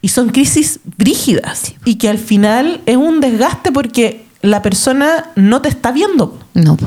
[0.01, 5.61] y son crisis brígidas, y que al final es un desgaste porque la persona no
[5.61, 6.37] te está viendo.
[6.53, 6.77] No.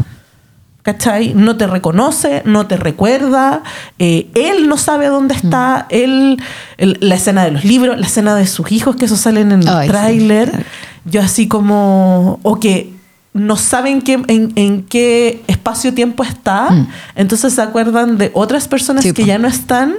[0.86, 1.34] ¿Cachai?
[1.34, 3.64] No te reconoce, no te recuerda,
[3.98, 5.38] eh, él no sabe dónde Mm.
[5.38, 6.40] está, él,
[6.78, 9.62] el- la escena de los libros, la escena de sus hijos, que eso salen en
[9.64, 10.64] el sí, tráiler,
[11.04, 12.92] yo así como, o que
[13.34, 16.86] no saben qué, en, en qué espacio-tiempo está, Mm.
[17.16, 19.96] entonces se acuerdan de otras personas Sí, que ya no están.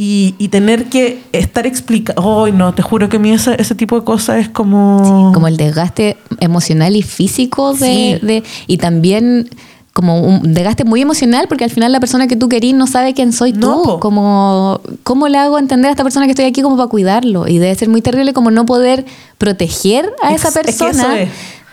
[0.00, 3.74] Y, y tener que estar explicando, ay no, te juro que a mí ese, ese
[3.74, 5.32] tipo de cosas es como...
[5.34, 8.24] como el desgaste emocional y físico de, Sí.
[8.26, 9.48] de- y también
[9.92, 13.14] como un desgaste muy emocional porque al final la persona que tú querís no sabe
[13.14, 14.00] quién soy No, tú po.
[14.00, 17.58] como cómo le hago entender a esta persona que estoy aquí como para cuidarlo y
[17.58, 19.04] debe ser muy terrible como no poder
[19.38, 21.30] proteger a esa es persona es.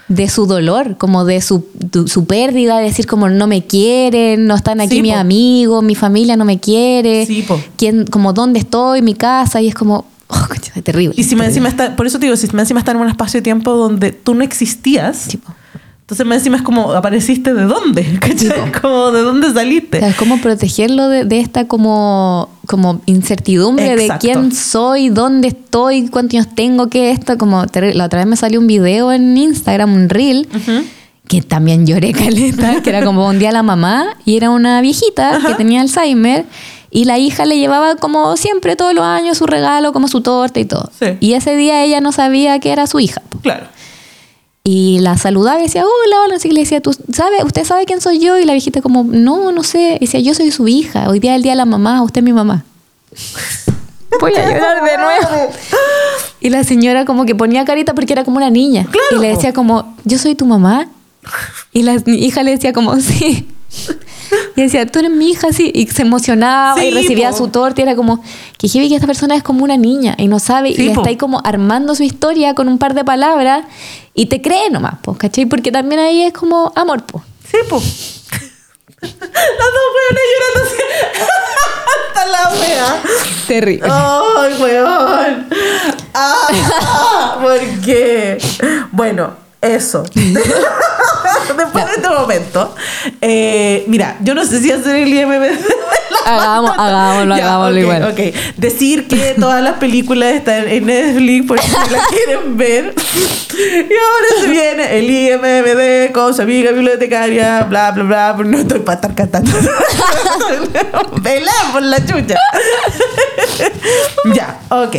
[0.08, 4.48] de su dolor como de su, tu- su pérdida de decir como no me quieren
[4.48, 5.18] no están aquí Sí, mis po.
[5.20, 7.46] amigos mi familia no me quiere Sí,
[7.78, 11.46] quién como dónde estoy mi casa y es como oh, es terrible Y si terrible.
[11.48, 13.74] encima está, por eso te digo, si más encima está en un espacio de tiempo
[13.74, 15.54] donde tú no existías, Sí, po.
[16.06, 18.20] Entonces más encima es como, ¿apareciste de dónde?
[18.80, 19.98] Como, ¿de dónde saliste?
[19.98, 24.14] O sea, es como protegerlo de, de esta como, como incertidumbre Exacto.
[24.14, 27.40] de quién soy, dónde estoy, cuántos años tengo, qué es esto.
[27.40, 30.48] Como la otra vez me salió un video en Instagram, un reel,
[31.28, 35.40] que también lloré caleta, que era como un día la mamá y era una viejita
[35.44, 36.46] que tenía Alzheimer
[36.92, 40.60] y la hija le llevaba como siempre todos los años su regalo, como su torta
[40.60, 40.92] y todo.
[41.00, 41.18] Sí.
[41.20, 43.24] Y ese día ella no sabía que era su hija.
[43.42, 43.66] Claro.
[44.68, 46.36] Y la saludaba y decía, hola, hola.
[46.38, 48.40] Así que le decía, ¿tú sabe, ¿usted sabe quién soy yo?
[48.40, 49.98] Y la viejita como, no, no sé.
[50.02, 51.08] Y decía, yo soy su hija.
[51.08, 52.02] Hoy día es el día de la mamá.
[52.02, 52.66] Usted es mi mamá.
[54.20, 55.54] Voy a llorar de nuevo.
[56.40, 58.86] Y la señora como que ponía carita porque era como una niña.
[58.86, 60.88] Claro, Y le decía como, yo soy tu mamá.
[61.72, 63.48] Y la hija le decía como, sí.
[64.56, 65.72] Y decía, tú eres mi hija, sí.
[65.74, 67.38] Y se emocionaba Sí, y recibía po.
[67.38, 67.82] su torta.
[67.82, 68.24] Y era como,
[68.58, 70.74] que heavy que esta persona es como una niña y no sabe.
[70.74, 71.02] Sí, y po.
[71.02, 73.66] está ahí como armando su historia con un par de palabras.
[74.14, 75.46] Y te cree nomás, pues, ¿cachai?
[75.46, 77.24] Porque también ahí es como amor, pues.
[77.52, 77.78] Sí, po.
[79.02, 80.82] Las dos weones llorando así.
[82.16, 83.04] Hasta la wea.
[83.48, 83.90] Terrible.
[83.92, 85.48] ¡Ay, weón!
[86.14, 87.38] ¡Ah!
[87.42, 88.38] ¿Por qué?
[88.92, 89.34] Bueno,
[89.68, 90.04] eso.
[91.58, 92.76] Después de este momento,
[93.22, 95.52] eh, mira, yo no sé si hacer el IMDb.
[96.26, 98.04] Hagamos, hagámoslo, Ya, hagámoslo igual.
[98.12, 98.20] ok.
[98.58, 102.94] Decir que todas las películas están en Netflix porque si las quieren ver.
[103.58, 108.34] Y ahora se viene el IMDb con su amiga bibliotecaria, bla, bla, bla.
[108.38, 109.52] Pero no estoy para estar cantando.
[111.22, 112.36] Velá por la chucha.
[114.34, 114.96] ya, ok.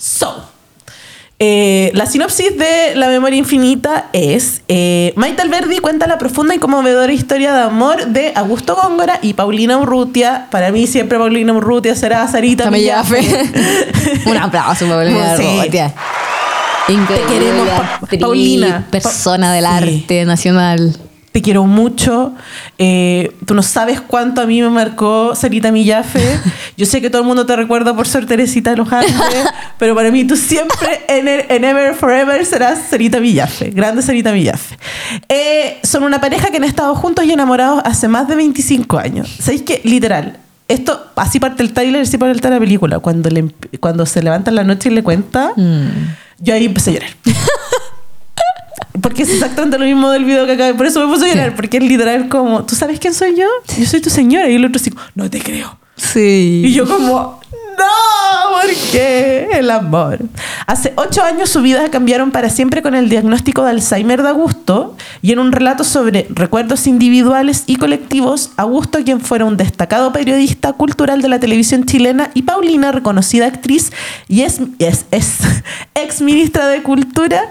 [0.00, 0.49] So.
[1.42, 6.58] Eh, la sinopsis de La Memoria Infinita es eh, Maite Alberdi cuenta la profunda y
[6.58, 10.48] conmovedora historia de amor de Augusto Góngora y Paulina Urrutia.
[10.50, 13.20] Para mí siempre Paulina Urrutia será Sarita Millafe.
[14.26, 15.42] Un aplauso, Paulina Sí.
[16.88, 17.26] Increíble.
[17.26, 18.86] Te queremos, Pa- Paulina.
[18.90, 19.70] Persona del sí.
[20.02, 20.96] arte nacional.
[21.32, 22.34] Te quiero mucho.
[22.78, 26.20] Eh, tú no sabes cuánto a mí me marcó Sarita Millafe.
[26.76, 29.14] Yo sé que todo el mundo te recuerda por ser Teresita de los Andes,
[29.78, 33.70] pero para mí tú siempre, en, el- en Ever Forever, serás Sarita Millafe.
[33.70, 34.76] Grande Sarita Millafe.
[35.28, 39.36] Eh, son una pareja que han estado juntos y enamorados hace más de 25 años.
[39.40, 40.36] ¿Sabéis que Literal.
[40.66, 42.98] Esto, así parte el trailer, así parte la película.
[43.00, 43.44] Cuando, le,
[43.80, 45.52] cuando se levanta en la noche y le cuenta,
[46.38, 47.10] yo ahí empecé a llorar.
[49.02, 50.74] Porque es exactamente lo mismo del video que acá.
[50.76, 51.50] Por eso me puse a llorar.
[51.50, 51.56] Sí.
[51.56, 53.46] Porque es literal como, ¿tú sabes quién soy yo?
[53.78, 54.48] Yo soy tu señora.
[54.48, 55.78] Y el otro así, no te creo.
[55.96, 56.62] Sí.
[56.64, 57.39] Y yo como,
[57.80, 59.48] no, ¿por qué?
[59.52, 60.18] El amor.
[60.66, 64.96] Hace ocho años su vida cambiaron para siempre con el diagnóstico de Alzheimer de Augusto
[65.22, 70.72] y en un relato sobre recuerdos individuales y colectivos, Augusto, quien fuera un destacado periodista
[70.74, 73.92] cultural de la televisión chilena, y Paulina, reconocida actriz
[74.28, 75.38] y es, es, es
[75.94, 77.42] ex ministra de Cultura,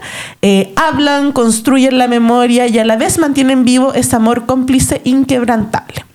[0.42, 6.09] eh, hablan, construyen la memoria y a la vez mantienen vivo ese amor cómplice inquebrantable.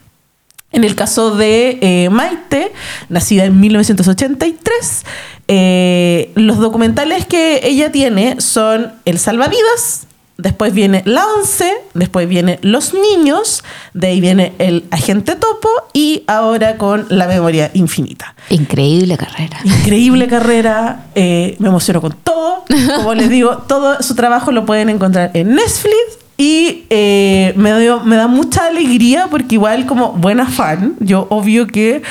[0.74, 2.72] En el caso de eh, Maite,
[3.08, 5.04] nacida en 1983,
[5.46, 12.58] eh, los documentales que ella tiene son El Salvavidas, después viene La Once, después viene
[12.62, 18.34] Los Niños, de ahí viene El Agente Topo y ahora con La Memoria Infinita.
[18.50, 19.60] Increíble carrera.
[19.62, 22.64] Increíble carrera, eh, me emociono con todo.
[22.96, 28.00] Como les digo, todo su trabajo lo pueden encontrar en Netflix y eh, me, dio-
[28.00, 32.02] me da mucha alegría porque igual como buena fan, yo obvio que...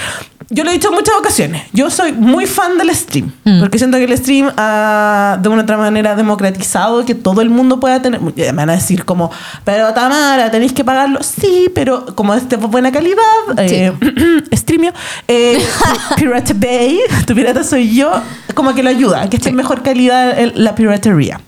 [0.49, 3.59] Yo lo he dicho en muchas ocasiones, yo soy muy fan del stream, Mm.
[3.61, 7.79] porque siento que el stream ha de una otra manera democratizado que todo el mundo
[7.79, 8.21] pueda tener.
[8.21, 9.31] Me van a decir como,
[9.63, 11.23] pero Tamara, tenéis que pagarlo.
[11.23, 13.23] Sí, pero como es de buena calidad,
[13.57, 13.93] eh,
[14.53, 14.93] streamio,
[15.27, 15.59] eh,
[16.17, 18.11] Pirate Bay, tu pirata soy yo,
[18.53, 21.39] como que lo ayuda, que esté en mejor calidad la piratería.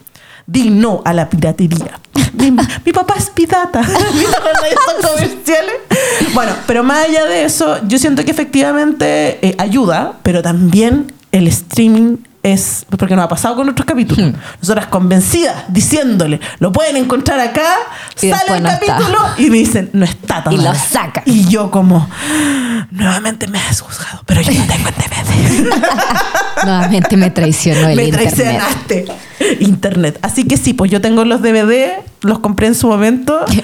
[0.47, 1.99] Di no a la piratería.
[2.33, 2.51] Di,
[2.85, 3.81] mi papá es pirata.
[6.33, 11.47] Bueno, pero más allá de eso, yo siento que efectivamente eh, ayuda, pero también el
[11.47, 12.17] streaming
[12.53, 14.33] es, porque nos ha pasado con otros capítulos.
[14.61, 17.75] Nosotras convencidas, diciéndole, lo pueden encontrar acá,
[18.21, 18.79] Y sale el no está.
[18.95, 20.71] capítulo y me dicen, no está Y Tamara".
[20.73, 21.23] lo sacan.
[21.25, 22.07] Y yo como,
[22.91, 24.95] nuevamente me has juzgado, pero yo no tengo el
[25.65, 25.69] DVD.
[26.65, 28.33] Nuevamente me traicionó el me internet.
[28.35, 29.05] traicionaste.
[29.59, 30.19] Internet.
[30.21, 33.43] Así que sí, pues yo tengo los DVD, los compré en su momento.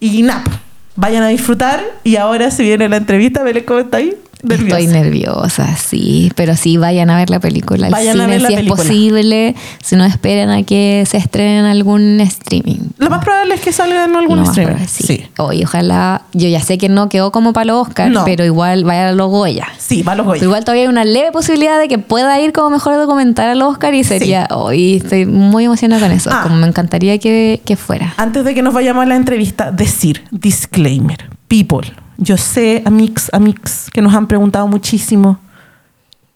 [0.00, 0.56] Y nada, pues,
[0.94, 1.82] vayan a disfrutar.
[2.04, 4.14] Y ahora se viene la entrevista, Belén, ¿cómo está ahí?
[4.42, 4.78] Nerviosa.
[4.78, 6.32] Estoy nerviosa, sí.
[6.36, 7.86] Pero sí, vayan a ver la película.
[7.86, 8.82] al Vayan a cine, ver la si película.
[8.82, 9.54] es posible.
[9.82, 12.78] Si no, esperen a que se estrene en algún streaming.
[12.98, 14.74] Lo más probable es que salga en algún streaming.
[14.74, 15.24] probable, sí.
[15.38, 16.22] Oye, ojalá.
[16.34, 18.24] Yo ya sé que no quedó como para los Oscar, No.
[18.24, 19.66] pero igual vaya a los Goya.
[19.78, 20.38] Sí, va a los Goya.
[20.40, 23.62] Pero igual todavía hay una leve posibilidad de que pueda ir como mejor documental al
[23.62, 24.46] Oscar y sería.
[24.50, 26.30] Hoy estoy muy emocionada con eso.
[26.32, 26.40] Ah.
[26.44, 28.14] Como me encantaría que, que fuera.
[28.16, 33.88] Antes de que nos vayamos a la entrevista, decir, disclaimer, people, yo sé, amix, amix,
[33.90, 35.38] que nos han preguntado muchísimo.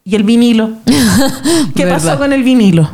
[0.05, 0.71] ¿Y el vinilo?
[1.77, 2.89] ¿Qué pasó con el vinilo?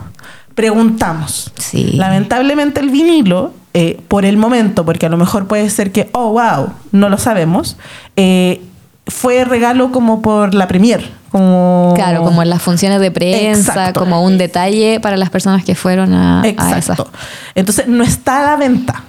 [0.55, 1.53] Preguntamos.
[1.59, 1.93] Sí.
[1.93, 6.33] Lamentablemente el vinilo, eh, por el momento, porque a lo mejor puede ser que, oh,
[6.33, 7.77] wow, no lo sabemos,
[8.17, 8.63] eh,
[9.07, 11.11] fue regalo como por la premier.
[11.31, 11.93] Como...
[11.95, 14.01] Claro, como en las funciones de prensa, Exacto.
[14.01, 16.73] como un detalle para las personas que fueron a, a esas.
[16.73, 17.11] Exacto.
[17.55, 19.05] Entonces, no está a la venta.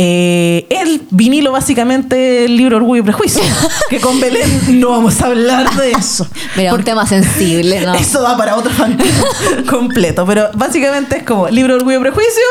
[0.00, 3.42] Eh, el vinilo, básicamente, el libro Orgullo y Prejuicio.
[3.90, 6.24] que con Belén no vamos a hablar de eso.
[6.56, 7.94] Mira, un tema sensible, ¿no?
[7.98, 8.96] Eso da para otro fan
[9.68, 10.24] completo.
[10.24, 12.42] Pero básicamente es como libro Orgullo y Prejuicio,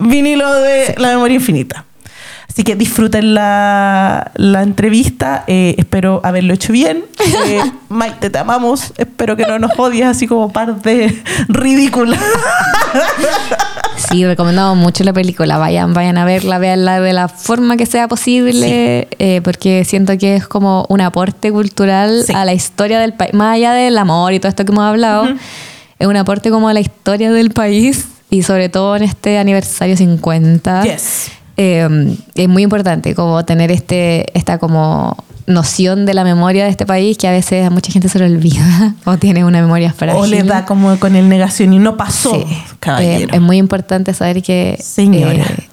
[0.00, 1.84] vinilo de La Memoria Infinita.
[2.48, 5.44] Así que disfruten la, la entrevista.
[5.46, 7.04] eh, espero haberlo hecho bien.
[7.46, 8.92] Eh, Maite, te amamos.
[8.96, 12.18] Espero que no nos odies así como parte ridícula.
[13.96, 15.58] Sí, recomendamos mucho la película.
[15.58, 20.36] Vayan, vayan a verla, veanla de la forma que sea posible, eh, porque siento que
[20.36, 22.32] es como un aporte cultural Sí.
[22.34, 23.32] a la historia del país.
[23.34, 25.26] Más allá del amor y todo esto que hemos hablado,
[25.98, 29.96] es un aporte como a la historia del país y sobre todo en este aniversario
[29.96, 30.84] 50.
[30.84, 31.30] Yes.
[31.56, 35.16] Eh, es muy importante como tener este, esta como
[35.46, 38.24] noción de la memoria de este país que a veces a mucha gente se le
[38.26, 40.20] olvida o tiene una memoria frágil.
[40.22, 42.56] O le da como con el negación y no pasó, Sí.
[42.80, 43.32] caballero.
[43.32, 45.32] Eh, es muy importante saber que Señora.
[45.44, 45.68] eh,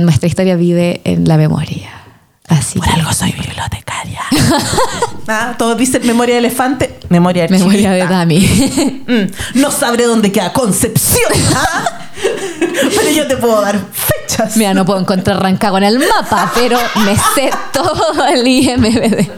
[0.00, 1.90] nuestra historia vive en la memoria.
[2.48, 4.20] Así Por que- algo soy bibliotecaria.
[5.26, 8.06] Ah, todos dicen memoria de elefante, memoria de memoria de.
[8.06, 9.02] Dami.
[9.06, 11.32] Mm, no sabré dónde queda Concepción.
[11.56, 11.84] ¿ah?
[12.96, 14.54] Pero yo te puedo dar fechas.
[14.58, 19.28] Mira, no puedo encontrar Rancagua en el mapa, pero me sé todo el IMBD.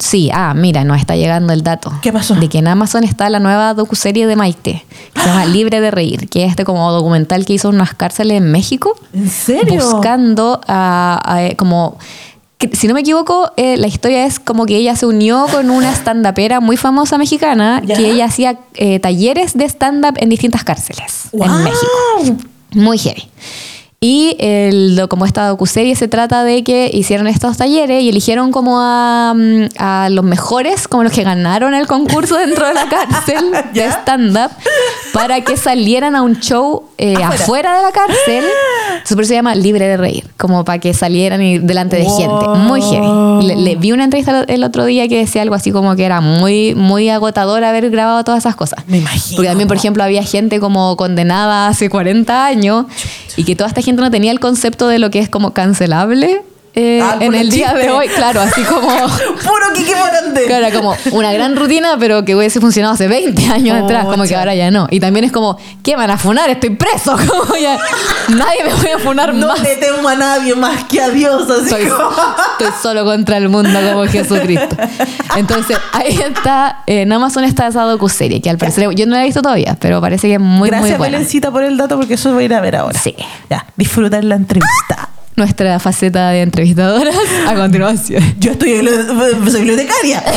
[0.00, 1.92] Sí, ah, mira, nos está llegando el dato.
[2.02, 2.34] ¿Qué pasó?
[2.34, 4.84] De que en Amazon está la nueva docuserie de Maite,
[5.14, 7.94] que se llama Libre de Reír, que es este como documental que hizo en unas
[7.94, 8.94] cárceles en México.
[9.12, 9.82] ¿En serio?
[9.84, 11.98] buscando a, a- como
[12.72, 15.92] si no me equivoco eh, la historia es como que ella se unió con una
[15.94, 17.94] stand-upera muy famosa mexicana Ya.
[17.96, 21.64] que ella hacía eh, talleres de stand-up en distintas cárceles en.
[21.64, 22.36] México
[22.72, 23.28] muy heavy
[24.02, 28.78] y el, como esta docuserie se trata de que hicieron estos talleres y eligieron como
[28.80, 33.44] a, mm, a los mejores, como los que ganaron el concurso dentro de la cárcel
[33.74, 34.52] de stand-up,
[35.12, 37.34] para que salieran a un show eh, Afuera.
[37.42, 37.76] afuera.
[37.76, 38.44] de la cárcel.
[39.04, 42.16] Eso se llama Libre de Reír, como para que salieran y delante de Wow.
[42.18, 42.46] gente.
[42.60, 43.46] Muy heavy.
[43.46, 46.22] Le, le vi una entrevista el otro día que decía algo así como que era
[46.22, 48.82] muy, muy agotador haber grabado todas esas cosas.
[48.86, 49.36] Me imagino.
[49.36, 52.86] Porque también, por ejemplo, había gente como condenada hace 40 años
[53.36, 56.42] y que toda esta gente no tenía el concepto de lo que es como cancelable
[56.74, 58.06] eh, Ah, en el día de hoy.
[58.08, 58.88] Claro, así como...
[58.88, 60.44] Puro Kiki Morante.
[60.44, 64.24] Claro, era como una gran rutina, pero que hubiese funcionado hace 20 años atrás, como
[64.24, 64.86] que ahora ya no.
[64.90, 66.48] Y también es como, ¿qué van a funar?
[66.50, 67.76] Estoy preso, como ya
[68.28, 69.60] nadie me voy a funar No más.
[69.62, 71.48] le temo a nadie más que a Dios.
[71.50, 72.10] Así Estoy, como-
[72.58, 74.76] estoy solo contra el mundo como Jesucristo.
[75.36, 79.22] Entonces, ahí está, eh, en Amazon está esa docuserie, que al parecer, yo no la
[79.22, 81.16] he visto todavía, pero parece que es muy, Gracias, muy buena.
[81.18, 82.98] Belencita, por el dato, porque eso voy a ir a ver ahora.
[82.98, 83.14] Sí.
[83.48, 85.08] Ya, disfrutar la entrevista.
[85.40, 87.14] Nuestra faceta de entrevistadoras
[87.48, 88.22] a continuación.
[88.38, 88.86] Yo estoy
[89.50, 90.22] soy bibliotecaria.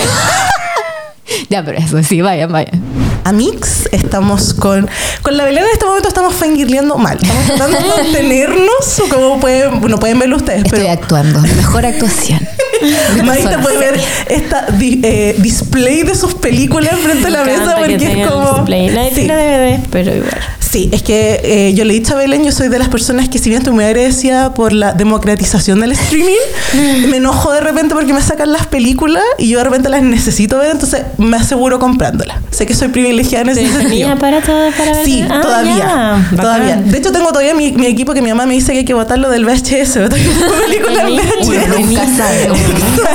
[1.50, 2.82] Ya, pero eso sí, vayan, vayan.
[3.24, 4.90] Amix, estamos con.
[5.22, 7.18] Con la Belén en este momento estamos fangirleando mal.
[7.22, 9.00] Estamos tratando de contenernos.
[9.00, 10.92] o Como pueden, no pueden verlo ustedes, Estoy pero.
[10.94, 12.40] actuando, mejor actuación.
[13.26, 17.76] Persona puede ver esta di- eh, display de sus películas frente a la Me mesa
[17.78, 18.54] porque es como.
[18.56, 18.88] display.
[18.90, 19.16] Nadie Sí.
[19.16, 20.38] tiene DVD, pero igual.
[20.74, 23.30] Sí, es que eh, yo le he dicho a Belén, yo soy de las personas
[23.30, 26.34] que si bien estoy muy agradecida por la democratización del streaming,
[27.12, 30.58] me enojo de repente porque me sacan las películas y yo de repente las necesito
[30.58, 32.38] ver, entonces me aseguro comprándolas.
[32.50, 34.12] Sé que soy privilegiada en ese ¿Tenía sentido.
[34.14, 35.06] aparato para ver?
[35.06, 36.28] Sí, Ah, todavía.
[36.36, 36.76] todavía.
[36.78, 38.96] De hecho, tengo todavía mi, mi equipo que mi mamá me dice que hay que
[38.96, 40.00] botarlo del VHS.
[40.66, 41.12] películas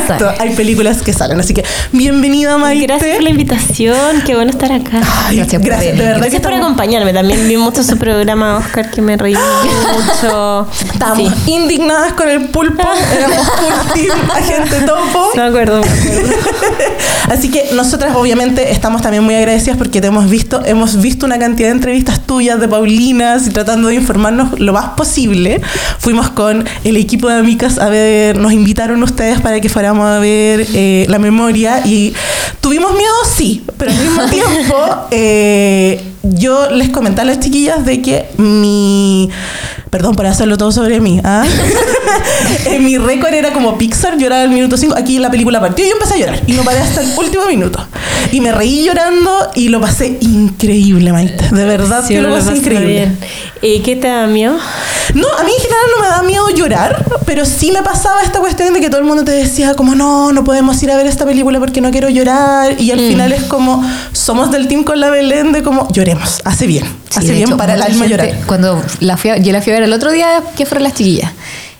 [0.00, 1.40] Exacto, hay películas que salen.
[1.40, 2.86] Así que, bienvenida, Maite.
[2.86, 5.00] Gracias por la invitación, qué bueno estar acá.
[5.26, 5.98] Ay, Gracias gracias, por de venir.
[6.04, 7.12] verdad que Gracias por estamos- acompañarme.
[7.12, 10.66] También vi mucho su programa, Oscar, que me reí mucho.
[10.92, 11.52] Estábamos Sí.
[11.52, 12.82] indignadas con el pulpo,
[13.16, 15.30] éramos full team agente topo.
[15.34, 16.34] No acuerdo, me acuerdo.
[17.30, 21.38] Así que nosotras obviamente estamos también muy agradecidas porque te hemos visto, hemos visto una
[21.38, 25.60] cantidad de entrevistas tuyas de Paulinas y tratando de informarnos lo más posible.
[25.98, 30.18] Fuimos con el equipo de amigas a ver, nos invitaron ustedes para que fuéramos a
[30.18, 32.14] ver eh, la memoria y
[32.60, 34.76] tuvimos miedo, sí, pero al mismo tiempo
[35.10, 39.28] eh, yo les comenté a las chiquillas de que mi,
[39.90, 41.44] perdón por hacerlo todo sobre mí, ¿ah?
[42.66, 44.94] Eh, mi récord era como Pixar, llorar al minuto 5.
[44.96, 46.40] Aquí la película partió y yo empecé a llorar.
[46.46, 47.84] Y no paré hasta el último minuto.
[48.32, 51.48] Y me reí llorando y lo pasé increíble, Maite.
[51.54, 52.86] De verdad Sí, que lo lo pasé increíble.
[52.86, 53.18] bien.
[53.60, 54.56] ¿Y qué te da miedo?
[55.14, 58.40] No, a mí en general no me da miedo llorar, pero sí me pasaba esta
[58.40, 61.06] cuestión de que todo el mundo te decía como no, no podemos ir a ver
[61.06, 63.08] esta película porque no quiero llorar y al Mm.
[63.08, 67.18] final es como somos del team con la Belén de como lloremos, hace bien, Sí,
[67.18, 68.46] hace de bien hecho, para el alma gente- llorar.
[68.46, 70.94] Cuando la fui a- yo la fui a ver el otro día, que fueron las
[70.94, 71.32] chiquillas.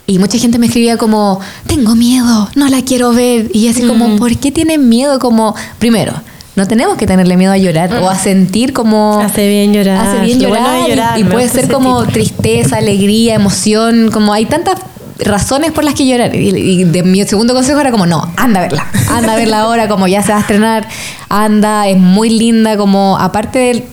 [0.07, 3.51] Y mucha gente me escribía como, tengo miedo, no la quiero ver.
[3.53, 5.18] Y así como, ¿por qué tienen miedo?
[5.18, 6.14] Como, primero,
[6.57, 9.20] no tenemos que tenerle miedo a llorar o a sentir como...
[9.20, 10.07] Hace bien llorar.
[10.07, 10.62] Hace bien Lo llorar.
[10.62, 14.76] bueno de y- llorar, y, me puede ser como tristeza, alegría, emoción, como hay tantas
[15.18, 16.35] razones por las que llorar.
[16.35, 18.87] Y, de mi segundo consejo era como, no, anda a verla.
[19.11, 20.89] Anda a verla ahora, como ya se va a estrenar.
[21.29, 23.85] Anda, es muy linda, como aparte del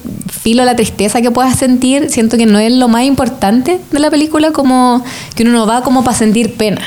[0.46, 4.12] filo la tristeza que puedas sentir, siento que no es lo más importante de la
[4.12, 6.82] película, como que uno no va como para sentir pena.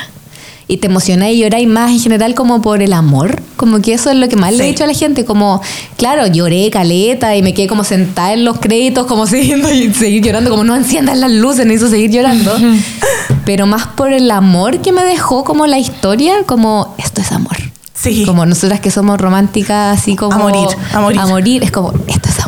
[0.69, 3.41] Y te emocionáis y lloráis más en general como por el amor.
[3.57, 4.71] Como que eso es lo que más le he Sí.
[4.71, 5.25] dicho a la gente.
[5.25, 5.61] Como,
[5.97, 10.23] claro, lloré caleta y me quedé como sentada en los créditos, como siguiendo y seguir
[10.23, 12.55] llorando, como no enciendan las luces, necesito seguir llorando.
[13.45, 17.57] Pero más por el amor que me dejó como la historia, como esto es amor.
[17.93, 18.23] Sí.
[18.25, 20.33] Como nosotras que somos románticas, así como.
[20.33, 21.63] A morir, a morir.
[21.63, 22.38] es como, esto es.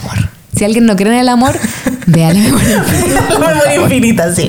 [0.62, 1.55] Si alguien no cree en el amor,
[2.05, 2.86] vea la memoria.
[3.32, 4.47] La memoria infinita, sí.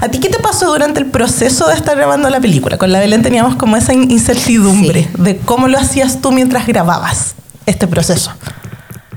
[0.00, 2.76] ¿A ti qué te pasó durante el proceso de estar grabando la película?
[2.76, 7.36] Con la Belén teníamos como esa in- incertidumbre de cómo lo hacías tú mientras grababas
[7.66, 8.32] este proceso.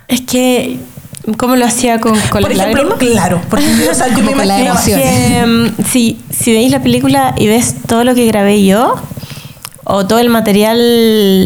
[0.08, 0.78] Es que,
[1.38, 3.14] ¿cómo lo hacía con, con Por las ejemplo, lágrimas?
[3.16, 4.80] claro, porque o sea, yo me imaginaba.
[4.86, 8.94] Que, mm, si, si veis la película y ves todo lo que grabé yo,
[9.86, 10.78] o todo el material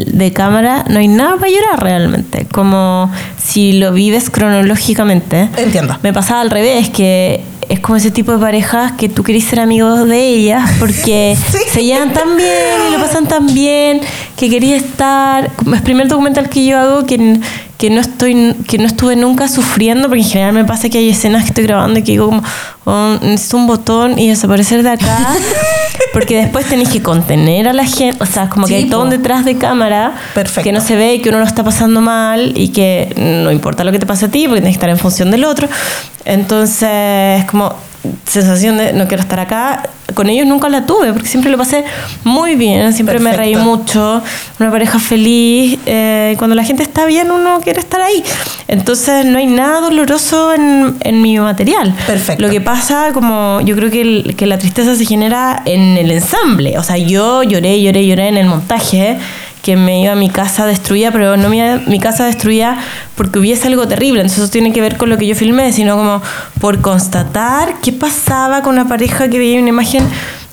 [0.08, 2.48] de cámara, no hay nada para llorar realmente.
[2.52, 5.50] Como si lo vives cronológicamente.
[5.58, 5.98] Entiendo.
[6.02, 9.60] Me pasaba al revés, que es como ese tipo de parejas que tú querés ser
[9.60, 11.58] amigos de ellas porque Sí.
[11.72, 12.48] se llevan tan bien
[12.90, 14.02] y lo pasan tan bien
[14.36, 15.46] que quería estar.
[15.46, 17.40] Es el primer documental que yo hago que,
[17.80, 21.10] que no estoy que no estuve nunca sufriendo porque en general me pasa que hay
[21.10, 22.44] escenas que estoy grabando y que digo como
[22.84, 25.18] "Oh, necesito un botón y desaparecer de acá
[26.14, 29.10] porque después tenés que contener a la gente o sea como que hay todo un
[29.10, 30.64] detrás de cámara Perfecto.
[30.64, 33.94] que no se ve que uno lo está pasando mal y que no importa lo
[33.94, 35.70] que te pase a ti porque tienes que estar en función del otro
[36.26, 37.74] entonces como
[38.26, 41.84] sensación de no quiero estar acá con ellos nunca la tuve porque siempre lo pasé
[42.24, 43.78] muy bien siempre me reí Perfecto.
[43.78, 44.24] mucho
[44.60, 48.24] una pareja feliz eh, cuando la gente está bien uno quiere estar ahí
[48.68, 52.42] entonces no hay nada doloroso en, en mi material Perfecto.
[52.42, 56.10] lo que pasa como yo creo que, el- que la tristeza se genera en el
[56.12, 59.18] ensamble o sea yo lloré lloré lloré en el montaje
[59.62, 62.78] que me iba a mi casa destruida, pero no mi, casa destruida
[63.16, 64.22] porque hubiese algo terrible.
[64.22, 66.22] Entonces eso tiene que ver con lo que yo filmé, sino como
[66.62, 70.04] por constatar qué pasaba con una pareja que veía una imagen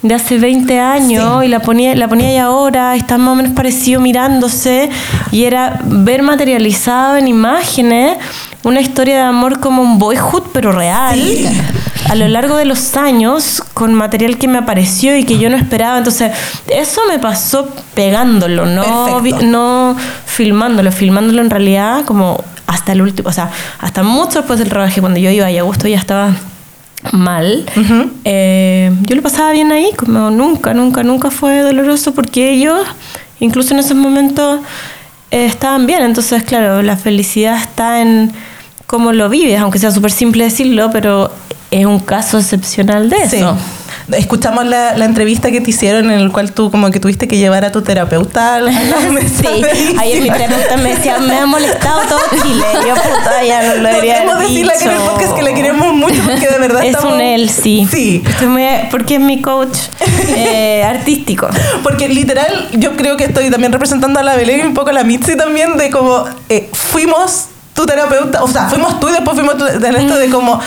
[0.02, 3.52] de hace 20 años y la ponía, la ponía ahí ahora, está más o menos
[3.52, 4.88] parecido mirándose
[5.32, 8.16] y era ver materializado en imágenes
[8.62, 11.20] una historia de amor como un boyhood pero real
[12.08, 15.56] a lo largo de los años con material que me apareció y que yo no
[15.56, 15.98] esperaba.
[15.98, 16.30] Entonces,
[16.68, 23.28] eso me pasó pegándolo, no, vi- no filmándolo, filmándolo en realidad como hasta el último,
[23.28, 26.30] o sea, hasta mucho después del rodaje, cuando yo iba y Augusto ya estaba
[27.12, 27.64] mal,
[28.24, 32.80] eh, yo lo pasaba bien ahí, como nunca, nunca, nunca fue doloroso porque ellos,
[33.40, 34.60] incluso en esos momentos,
[35.30, 36.02] eh, estaban bien.
[36.02, 38.32] Entonces, claro, la felicidad está en
[38.86, 41.30] cómo lo vives, aunque sea súper simple decirlo, pero
[41.70, 43.44] es un caso excepcional de Sí.
[44.12, 47.38] Escuchamos la, la entrevista que te hicieron en el cual tú como que tuviste que
[47.38, 50.94] llevar a tu terapeuta a la, a la mesa Sí, de ayer mi terapeuta me
[50.94, 52.64] decía, me ha molestado todo Chile.
[52.86, 56.22] Yo, puta, ya no lo debería haber decirle que en el que la queremos mucho
[56.24, 57.86] porque de verdad Es estamos- un él, sí.
[57.90, 58.22] Sí.
[58.90, 59.76] Porque es mi coach
[60.28, 61.48] eh, artístico.
[61.82, 64.92] Porque literal, yo creo que estoy también representando a la Belén y un poco a
[64.92, 69.36] la Mitzi también, de como eh, fuimos tu terapeuta, o sea, fuimos tú y después
[69.36, 70.60] fuimos tú, en esto de como.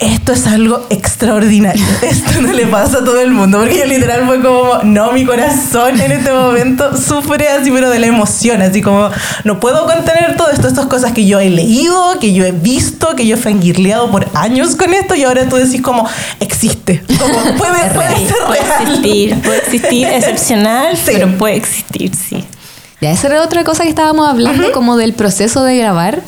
[0.00, 1.84] Esto es algo extraordinario.
[2.02, 3.58] Esto no le pasa a todo el mundo.
[3.58, 8.06] Porque literal fue como, no, mi corazón en este momento sufre así, pero de la
[8.06, 8.62] emoción.
[8.62, 9.10] Así como,
[9.44, 10.68] no puedo contener todo esto.
[10.68, 14.26] Estas cosas que yo he leído, que yo he visto, que yo he fangirleado por
[14.34, 15.14] años con esto.
[15.14, 16.08] Y ahora tú decís como,
[16.40, 17.02] existe.
[17.18, 18.82] Como, puede, puede ser Puede real.
[18.82, 21.10] existir, puede existir, excepcional, Sí.
[21.12, 22.42] pero puede existir, sí.
[23.02, 26.20] Ya, esa era otra cosa que estábamos hablando, como del proceso de grabar.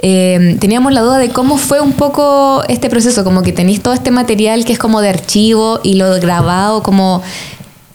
[0.00, 3.94] Eh, teníamos la duda de cómo fue un poco este proceso, como que tenéis todo
[3.94, 7.22] este material que es como de archivo y lo grabado, como...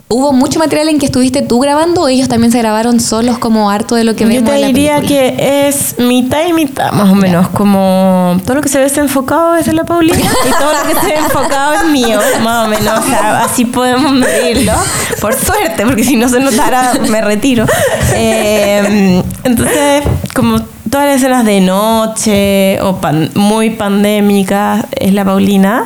[0.10, 3.72] ¿Hubo mucho material en que estuviste tú grabando o ellos también se grabaron solos como
[3.72, 5.18] harto de lo que Yo vemos te en la diría película?
[5.38, 7.48] que es mitad y mitad, más o menos.
[7.50, 11.00] Como todo lo que se ve enfocado es de la Paulina y todo lo que
[11.00, 13.00] se ve enfocado es mío, más o menos.
[13.00, 14.74] O sea, así podemos medirlo.
[15.20, 17.66] Por suerte, porque si no se notara, me retiro.
[18.14, 20.04] Eh, entonces,
[20.36, 20.58] como
[20.94, 25.86] todas las escenas de noche o pan- muy pandémicas es la Paulina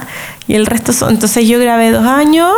[0.49, 1.11] y el resto son.
[1.11, 2.51] Entonces, yo grabé dos años.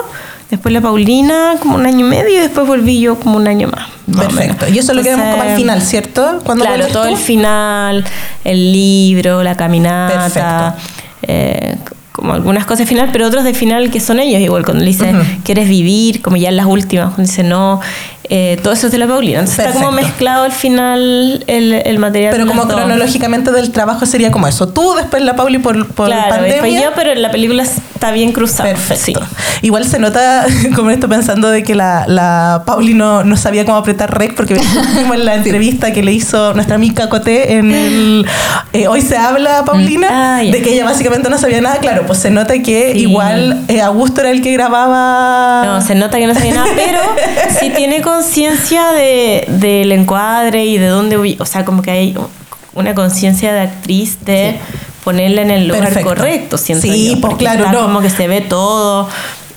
[0.50, 3.68] Después la Paulina, como un año y medio, y después volví yo como un año
[3.68, 3.88] más.
[4.18, 4.68] Perfecto.
[4.68, 6.40] Y eso lo queremos como al final, ¿cierto?
[6.44, 7.10] Cuando Claro, todo tú.
[7.10, 8.04] el final,
[8.44, 10.76] el libro, la caminata,
[11.22, 11.76] eh,
[12.12, 15.14] como algunas cosas final, pero otros de final que son ellos, igual cuando le dice,
[15.44, 16.24] ¿quieres vivir?
[16.24, 17.80] Como ya en las últimas, cuando dice, no,
[18.30, 19.40] eh, todo eso es de la Paulina.
[19.40, 20.08] Entonces está como Perfecto.
[20.12, 22.32] mezclado al final el, el material.
[22.34, 24.68] Pero como cronológicamente del trabajo sería como eso.
[24.70, 26.54] Tú, después la Pauli por, por Claro, pandemia.
[26.62, 28.70] después yo, pero la película está bien cruzada.
[28.70, 29.22] Perfecto.
[29.22, 29.60] Sí.
[29.64, 33.78] Igual se nota, como esto pensando de que la, la Pauli no, no sabía cómo
[33.78, 34.54] apretar rec, porque
[34.98, 38.26] vimos en la entrevista que le hizo nuestra amiga Coté en el
[38.74, 40.08] eh, Hoy se habla, Paulina,
[40.38, 40.52] Ah, ya.
[40.52, 41.78] de que ella básicamente no sabía nada.
[41.78, 43.00] Claro, pues se nota que Sí.
[43.00, 45.64] igual eh, Augusto era el que grababa.
[45.66, 47.00] No, se nota que no sabe nada, pero
[47.60, 52.16] sí tiene conciencia de, del encuadre y de dónde, o sea, como que hay
[52.74, 54.58] una conciencia de actriz de
[55.04, 56.10] ponerla en el lugar Perfecto.
[56.10, 57.84] correcto, siento Sí, yo, pues porque claro, está no.
[57.84, 59.08] como que se ve todo,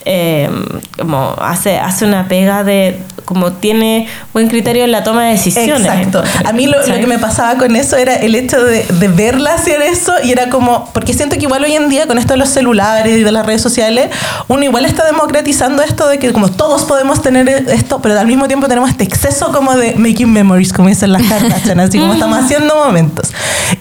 [0.04, 0.50] eh,
[0.98, 5.86] como hace, hace una pega de, como tiene buen criterio en la toma de decisiones.
[5.86, 6.22] Exacto.
[6.44, 9.54] A mí lo, lo que me pasaba con eso era el hecho de, de verla
[9.54, 12.38] hacer eso y era como, porque siento que igual hoy en día con esto de
[12.38, 14.10] los celulares y de las redes sociales,
[14.48, 18.46] uno igual está democratizando esto de que como todos podemos tener esto, pero al mismo
[18.46, 22.38] tiempo tenemos este exceso como de making memories, como dicen las cartas, así como estamos
[22.38, 23.32] haciendo momentos.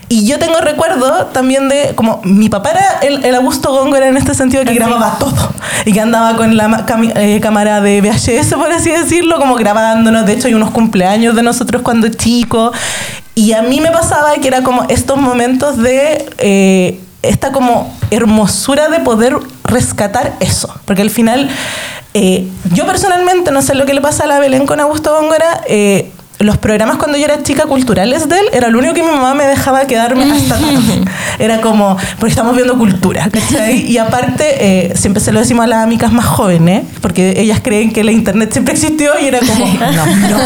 [0.08, 4.16] Y yo tengo recuerdo también de como mi papá era el, el Augusto Góngora en
[4.16, 5.52] este sentido que grababa todo
[5.84, 6.84] y que andaba con la
[7.16, 10.26] eh, cámara de VHS, por así decirlo, como grabándonos.
[10.26, 12.76] De hecho, hay unos cumpleaños de nosotros cuando chicos.
[13.34, 18.88] Y a mí me pasaba que era como estos momentos de eh, esta como hermosura
[18.88, 20.72] de poder rescatar eso.
[20.84, 21.48] Porque al final,
[22.12, 25.62] eh, yo personalmente, no sé lo que le pasa a la Belén con Augusto Góngora,
[26.42, 29.34] los programas cuando yo era chica culturales de él era lo único que mi mamá
[29.34, 31.04] me dejaba quedarme hasta tarde.
[31.38, 33.86] Era como, porque estamos viendo cultura, ¿cachai?
[33.90, 37.92] Y aparte, eh, siempre se lo decimos a las amigas más jóvenes, porque ellas creen
[37.92, 40.38] que la internet siempre existió y era como, no, no.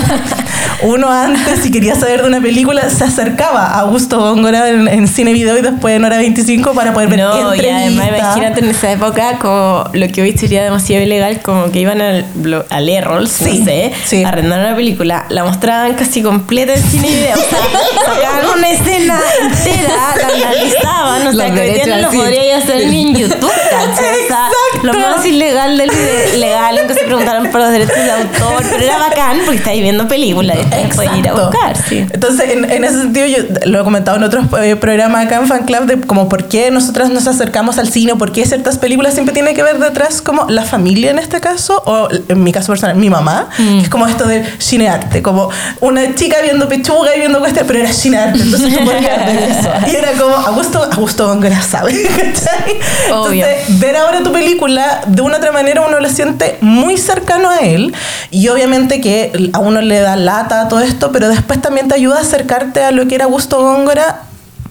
[0.83, 5.09] Uno antes, si quería saber de una película, se acercaba a Augusto Góngora en, en
[5.09, 8.71] cine video y después en hora 25 para poder ver No, y además imagínate en
[8.71, 12.27] esa época como lo que hoy sería demasiado ilegal, como que iban al,
[12.69, 14.23] al Errols, Sí, no sé, sí.
[14.25, 17.59] a arrendar una película, la mostraban casi completa en cine y video, o sea,
[18.05, 22.87] sacaban una escena entera, la analizaban, o sea, que hoy día no lo podría hacer
[22.89, 24.25] ni en YouTube, ¿cachai?
[24.25, 24.49] O sea,
[24.83, 28.85] lo más ilegal del video, legal, que se preguntaron por los derechos de autor, pero
[28.85, 32.07] era bacán porque estáis viendo películas y ir a buscar, sí.
[32.11, 35.47] Entonces, en, en ese sentido, yo lo he comentado en otros eh, programas acá en
[35.47, 39.15] Fan Club, de como por qué nosotras nos acercamos al cine, por qué ciertas películas
[39.15, 42.69] siempre tiene que ver detrás como la familia en este caso, o en mi caso
[42.69, 47.21] personal, mi mamá, que es como esto del cinearte, como una chica viendo pechuga y
[47.21, 49.71] viendo cuestiones, pero era cinearte, entonces tú podías ver eso.
[49.91, 53.13] Y era como, Augusto, Augusto Góngora sabe, ¿cachai?
[53.13, 53.47] Obvio.
[53.47, 57.59] Entonces, ver ahora tu película, de una otra manera uno lo siente muy cercano a
[57.61, 57.95] él
[58.31, 62.19] y obviamente que a uno le da lata todo esto, pero después también te ayuda
[62.19, 64.23] a acercarte a lo que era Augusto Góngora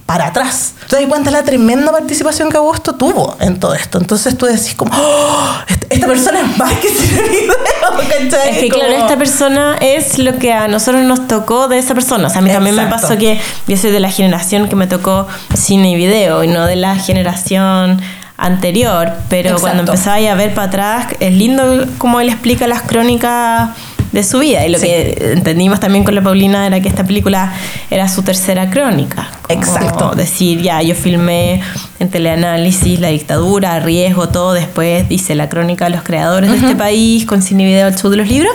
[0.05, 0.75] para atrás.
[0.87, 3.97] Te das cuenta de la tremenda participación que Augusto tuvo en todo esto.
[3.97, 5.55] Entonces tú decís como, "Oh,
[5.89, 7.49] esta, persona es más que cine video,
[8.29, 8.49] ¿cachai?
[8.51, 12.27] Es que claro, esta persona es lo que a nosotros nos tocó de esa persona.
[12.27, 13.07] O sea, a mí también me Exacto.
[13.07, 16.65] pasó que yo soy de la generación que me tocó cine y video y no
[16.65, 17.99] de la generación
[18.37, 19.11] anterior.
[19.29, 19.61] Pero Exacto.
[19.61, 23.69] cuando empezaba a ver para atrás, es lindo como él explica las crónicas
[24.11, 24.65] de su vida.
[24.65, 24.85] Y lo Sí.
[24.85, 27.51] que entendimos también con la Paulina era que esta película
[27.89, 29.27] era su tercera crónica.
[29.43, 30.15] Como Exacto.
[30.15, 31.61] decir, ya, yo filmé
[31.99, 34.53] en teleanálisis la dictadura, riesgo, todo.
[34.53, 37.97] Después dice la crónica de los creadores de este país con cine y video al
[37.97, 38.53] sur de los libros.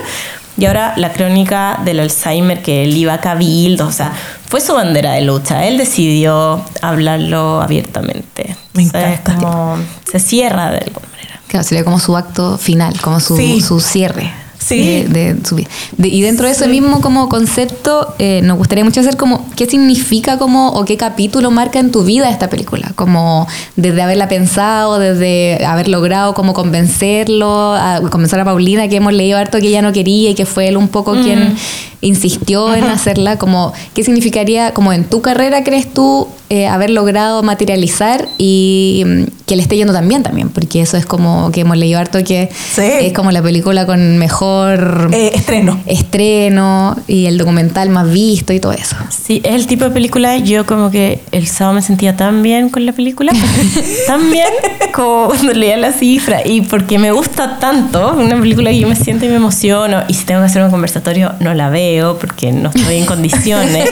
[0.61, 3.87] Y ahora la crónica del Alzheimer que él iba a cabildo.
[3.87, 4.13] O sea,
[4.47, 5.65] fue su bandera de lucha.
[5.67, 8.55] Él decidió hablarlo abiertamente.
[8.75, 9.35] Me O sea, es encanta.
[9.47, 9.77] como
[10.11, 11.41] se cierra de alguna manera.
[11.49, 13.61] Claro, sería como su acto final, como su, Sí.
[13.61, 14.33] su cierre.
[14.61, 15.05] Sí.
[15.09, 15.69] De, de su vida.
[15.97, 19.67] De- y dentro de ese mismo como concepto, eh, nos gustaría mucho hacer como qué
[19.67, 22.93] significa como o qué capítulo marca en tu vida esta película.
[22.95, 29.15] Como desde haberla pensado, desde haber logrado como convencerlo, a, convencer a Paulina que hemos
[29.15, 31.57] leído harto que ella no quería y que fue él un poco quien
[32.01, 33.37] insistió en hacerla.
[33.39, 39.25] Como qué significaría como en tu carrera crees tú eh, haber logrado materializar y mm,
[39.47, 42.49] que le esté yendo también también, porque eso es como que hemos leído harto que
[42.73, 42.83] Sí.
[42.83, 45.79] es como la película con mejor Eh, estreno.
[45.87, 48.97] estreno y el documental más visto y todo eso.
[49.11, 52.69] Sí, es el tipo de película, yo como que el sábado me sentía tan bien
[52.69, 53.33] con la película,
[54.07, 54.49] tan bien
[54.95, 58.97] como cuando leía la cifra y porque me gusta tanto, una película que yo me
[58.97, 61.90] siento y me emociono y si tengo que hacer un conversatorio no la veo
[62.21, 63.89] porque no estoy en condiciones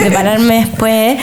[0.00, 1.18] de pararme después,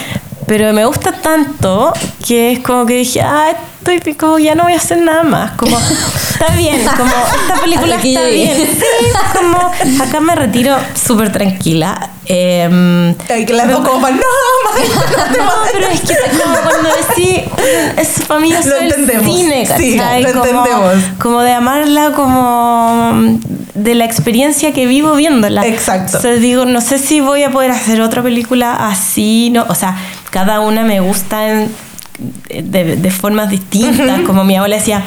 [0.46, 1.94] pero me gusta tanto
[2.26, 5.52] que es como que dije, ah, estoy como ya no voy a hacer nada más,
[5.52, 9.08] como está bien, como esta película está bien, sí,
[9.38, 9.58] como
[10.04, 12.12] acá me retiro súper tranquila.
[12.28, 17.42] Que las dos como para, no, no, pero es que como cuando decís,
[17.98, 20.96] es para mí eso es el cine, Sí, como, entendemos.
[21.20, 23.40] como de amarla como
[23.74, 25.66] de la experiencia que vivo viéndola.
[25.66, 26.18] Exacto.
[26.18, 29.96] Entonces digo, no sé si voy a poder hacer otra película así, no, o sea,
[30.30, 31.72] cada una me gusta en-
[32.50, 35.04] de, de formas distintas, como mi abuela decía,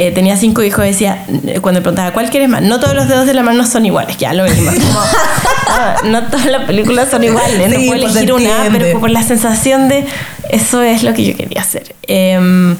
[0.00, 2.62] eh, tenía cinco hijos, decía, eh, cuando preguntaba, ¿cuál quieres más?
[2.62, 4.70] No todos los dedos de la mano son iguales, ya lo mismo.
[5.68, 9.10] ah, no todas las películas son iguales, Sí, no puedo pues, elegir una, pero por
[9.10, 10.06] la sensación de
[10.48, 11.94] eso es lo que yo quería hacer.
[12.06, 12.76] Em,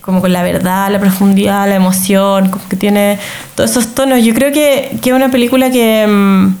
[0.00, 3.18] como con la verdad, la profundidad, la emoción, como que tiene
[3.56, 4.22] todos esos tonos.
[4.22, 6.54] Yo creo que, que es una película que, em,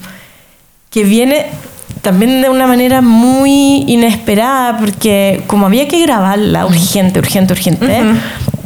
[0.90, 1.46] que viene
[2.02, 8.02] también de una manera muy inesperada, porque como había que grabarla urgente, urgente, urgente,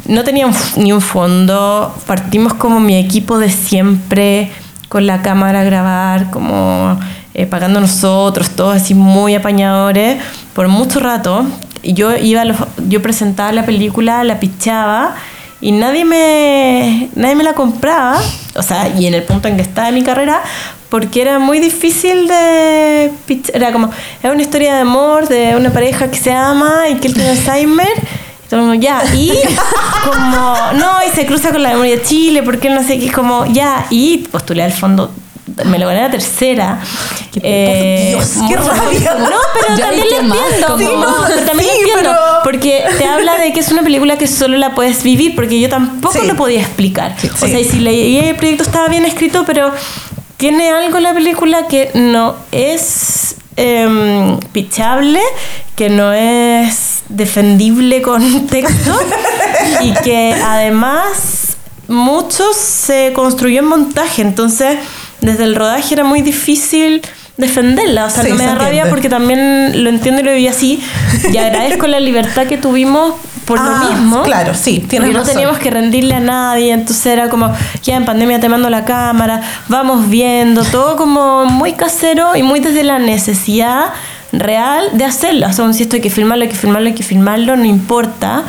[0.09, 4.51] no tenía ni un fondo, partimos como mi equipo de siempre,
[4.89, 6.99] con la cámara a grabar, como
[7.33, 10.17] eh, pagando nosotros, todos así muy apañadores,
[10.53, 11.45] por mucho rato.
[11.81, 12.57] Y yo iba los-
[12.89, 15.15] yo presentaba la película, la pichaba
[15.61, 18.17] y nadie me, nadie me la compraba,
[18.55, 20.41] o sea, y en el punto en que estaba en mi carrera,
[20.89, 23.91] porque era muy difícil de pitch- era como,
[24.23, 27.29] es una historia de amor de una pareja que se ama y que él tiene
[27.29, 27.87] Alzheimer,
[28.79, 29.31] ya, y
[30.05, 33.45] como, no, y se cruza con la memoria de Chile, porque no sé qué, como,
[33.45, 35.11] ya, y postulé al fondo,
[35.65, 36.79] me lo gané la tercera.
[37.41, 39.15] Eh, Dios, qué rabia.
[39.15, 40.67] No, pero también lo entiendo.
[40.67, 42.01] como- Sí, no, pero también Sí, lo entiendo.
[42.01, 45.59] pero- Porque te habla de que es una película que solo la puedes vivir, porque
[45.59, 46.25] yo tampoco Sí.
[46.27, 47.15] lo podía explicar.
[47.33, 49.71] O sea, y si leí el proyecto estaba bien escrito, pero
[50.37, 55.19] tiene algo la película que no es em, pichable,
[55.75, 58.97] que no es defendible con texto
[59.81, 61.57] y que además
[61.87, 64.21] mucho se construyó en montaje.
[64.21, 64.77] Entonces,
[65.21, 67.01] desde el rodaje era muy difícil
[67.37, 68.05] defenderla.
[68.05, 70.47] O sea, Sí, no me se da rabia porque también lo entiendo y lo viví
[70.47, 70.81] así.
[71.31, 73.13] Y agradezco la libertad que tuvimos
[73.45, 74.21] por Ah, lo mismo.
[74.21, 75.33] claro, sí, tienes Porque no razón.
[75.33, 77.51] teníamos que rendirle a nadie, entonces era como,
[77.81, 82.59] ya en pandemia te mando la cámara, vamos viendo, todo como muy casero y muy
[82.59, 83.85] desde la necesidad
[84.31, 85.47] real de hacerlo.
[85.47, 88.43] O sea, si esto hay que filmarlo, hay que filmarlo, hay que filmarlo, no importa.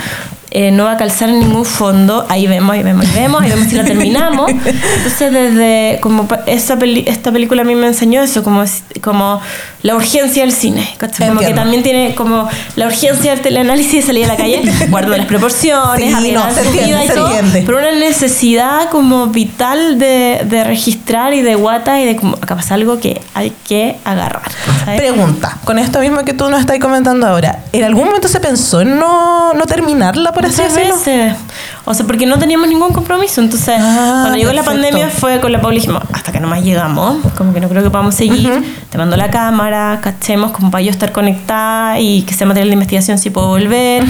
[0.53, 3.51] Eh, no va a calzar en ningún fondo, ahí vemos, ahí vemos, ahí vemos, ahí
[3.51, 4.51] vemos si la terminamos.
[4.51, 8.65] Entonces, desde como esa peli- esta película a mí me enseñó eso, como,
[9.01, 9.41] como
[9.83, 10.89] la urgencia del cine.
[10.99, 11.29] ¿cachai?
[11.29, 15.17] Como que también tiene como la urgencia del teleanálisis de salir a la calle, guardando
[15.17, 17.63] las proporciones, Sí, no, se entiende, y se todo, entiende.
[17.65, 22.57] pero una necesidad como vital de, de registrar y de guata y de como acá
[22.57, 24.51] pasa algo que hay que agarrar.
[24.85, 25.01] ¿sabes?
[25.01, 28.81] Pregunta, con esto mismo que tú nos estás comentando ahora, ¿en algún momento se pensó
[28.81, 30.95] en no, no terminarla, por así decirlo?
[30.97, 31.37] veces.
[31.85, 33.41] O sea, porque no teníamos ningún compromiso.
[33.41, 34.83] Entonces, Ah, cuando llegó la perfecto.
[34.89, 37.83] pandemia fue con la Paula y dijimos, hasta que nomás llegamos, como que no creo
[37.83, 38.51] que podamos seguir.
[38.91, 42.75] Te mando la cámara, cachemos, como para yo estar conectada y que sea material de
[42.75, 44.05] investigación si puedo volver.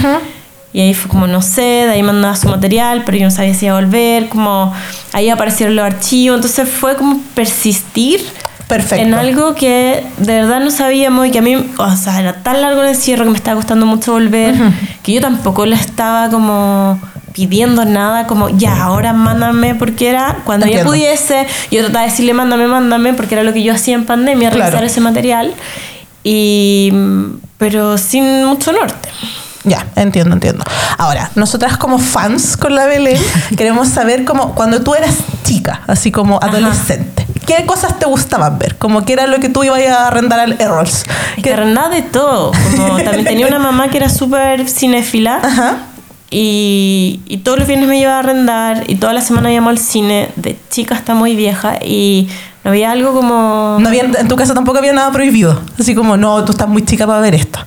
[0.72, 3.55] Y ahí fue como, no sé, de ahí mandaba su material, pero yo no sabía
[3.55, 4.72] si iba a volver, como
[5.12, 6.37] ahí aparecieron los archivos.
[6.37, 8.24] Entonces fue como persistir
[8.71, 9.05] Perfecto.
[9.05, 12.62] en algo que de verdad no sabíamos y que a mí, o sea, era tan
[12.62, 14.55] largo el encierro que me estaba costando mucho volver,
[15.03, 16.99] que yo tampoco le estaba como
[17.35, 20.91] pidiendo nada, como ya, ahora mándame, porque era cuando ya Entiendo.
[20.93, 24.51] pudiese, yo trataba de decirle mándame, mándame, porque era lo que yo hacía en pandemia,
[24.51, 24.71] Claro.
[24.71, 25.53] revisar ese material,
[26.25, 26.93] y
[27.59, 29.09] pero sin mucho norte.
[29.64, 30.64] Ya, entiendo, entiendo.
[30.97, 33.21] Ahora, nosotras como fans con la Belén,
[33.57, 37.20] queremos saber cómo, cuando tú eras chica, así como adolescente,
[37.57, 38.76] ¿qué cosas te gustaban ver?
[38.76, 41.05] Como que era lo que tú ibas a arrendar al Errols.
[41.36, 42.53] Es que arrendaba de todo.
[42.76, 45.40] Como también tenía una mamá que era súper cinéfila.
[45.42, 45.78] Ajá.
[46.30, 48.84] Y, y todos los viernes me llevaba a arrendar.
[48.86, 50.28] Y toda la semana íbamos al cine.
[50.36, 51.78] De chica hasta muy vieja.
[51.84, 52.28] Y
[52.62, 53.78] no había algo como.
[53.80, 55.61] No había, en tu casa tampoco había nada prohibido.
[55.78, 57.59] Así como, no, tú estás muy chica para ver esto.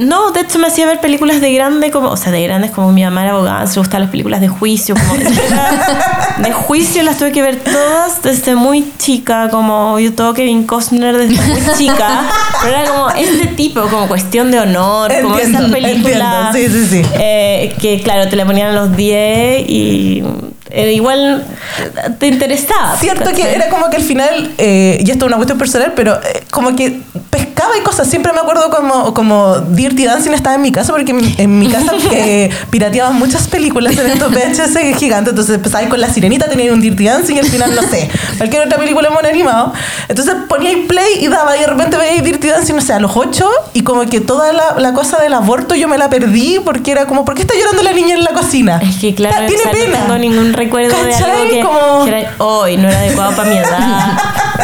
[0.00, 2.90] No, de hecho me hacía ver películas de grande, como, o sea, de grandes como
[2.90, 5.14] mi mamá era abogada, se gustaban las películas de juicio, como
[6.42, 11.16] de juicio las tuve que ver todas desde muy chica, como yo todo Kevin Costner
[11.18, 12.22] desde muy chica,
[12.62, 16.86] pero era como este tipo, como cuestión de honor, como Entiendo, esas películas entiendo, sí,
[16.88, 17.08] sí, sí.
[17.14, 20.24] eh, que claro, te la ponían a los 10 y
[20.70, 21.44] eh, igual
[22.18, 22.96] te interesaba.
[22.98, 26.14] Cierto que era como que al final, eh, y esto es una cuestión personal, pero
[26.14, 27.00] eh, como que
[27.30, 28.08] pescaba y cosas.
[28.08, 31.68] Siempre me acuerdo como, como Dirty Dancing estaba en mi casa, porque en, en mi
[31.68, 35.30] casa eh, pirateaban muchas películas en estos VHS gigantes.
[35.30, 38.66] Entonces empezaba con La Sirenita, tenía un Dirty Dancing y al final, no sé, cualquier
[38.66, 39.72] otra película mono animado.
[40.08, 43.00] Entonces ponía ahí play y daba y de repente veía Dirty Dancing, no sé, a
[43.00, 46.58] los 8 y como que toda la, la cosa del aborto yo me la perdí
[46.64, 48.80] porque era como, ¿por qué está llorando la niña en la cocina?
[48.82, 49.98] Es que claro, Tiene o sea, pena.
[49.98, 53.48] no tengo ningún recuerdo de algo que, Como- que era hoy, no era adecuado para
[53.50, 54.18] mi edad.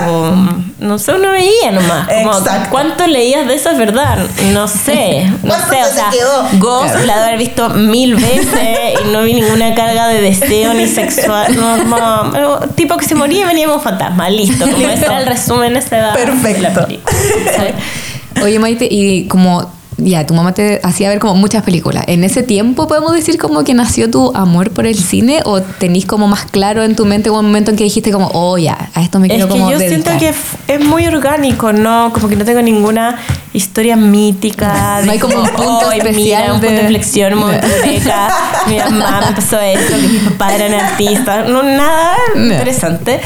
[0.08, 0.32] o,
[0.78, 2.06] no sé, uno veía nomás.
[2.08, 2.68] Como, Exacto.
[2.70, 4.18] ¿Cuánto leías de eso es verdad?
[4.52, 5.24] No sé.
[5.42, 6.48] No ¿Cuánto sé, se o sea, quedó?
[6.58, 7.06] Ghost Claro.
[7.06, 11.56] la de haber visto mil veces y no vi ninguna carga de deseo ni sexual.
[11.56, 14.64] No, tipo que se moría y venía un fantasma, listo.
[14.70, 16.84] Como ese era el resumen edad de la Perfecto.
[16.86, 17.16] película.
[17.56, 17.74] ¿sabes?
[18.42, 22.04] Oye, Maite, y como ya tu mamá te hacía ver como muchas películas.
[22.06, 26.04] ¿En ese tiempo podemos decir como que nació tu amor por el cine o tenís
[26.06, 29.02] como más claro en tu mente un momento en que dijiste como, oh ya, a
[29.02, 30.18] esto me Es quiero que como yo dedicar"?
[30.18, 30.36] siento
[30.66, 32.12] que es muy orgánico, ¿no?
[32.12, 33.16] Como que no tengo ninguna
[33.52, 35.00] historia mítica.
[35.06, 37.66] No hay como un punto "Ay, especial Mira, un punto de- de inflexión, un momento
[37.66, 38.28] eureka,
[38.68, 41.48] Mi mamá me empezó esto, que mis papás eran artistas.
[41.48, 42.52] No, nada No.
[42.52, 43.20] interesante.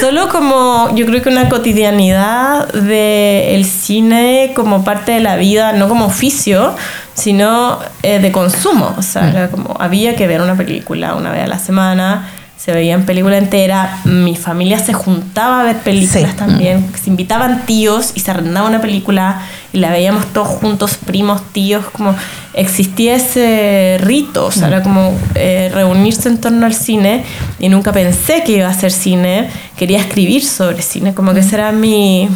[0.00, 5.88] Solo como, yo creo que una cotidianidad del cine como parte de la vida, no
[5.88, 6.74] como oficio,
[7.14, 8.94] sino eh, de consumo.
[8.96, 12.30] O sea, era como, había que ver una película una vez a la semana.
[12.56, 16.36] Se veían película entera, mi familia se juntaba a ver películas Sí.
[16.36, 19.42] también, se invitaban tíos y se arrendaba una película
[19.74, 22.14] y la veíamos todos juntos, primos, tíos, como
[22.54, 27.24] existía ese rito, o sea, era como eh, reunirse en torno al cine
[27.58, 31.56] y nunca pensé que iba a hacer cine, quería escribir sobre cine, como que esa
[31.56, 32.30] era mi,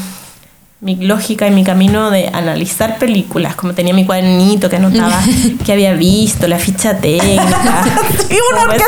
[0.81, 5.20] mi lógica y mi camino de analizar películas, como tenía mi cuadernito que anotaba
[5.66, 7.85] que había visto, la ficha técnica.
[8.29, 8.37] Sí,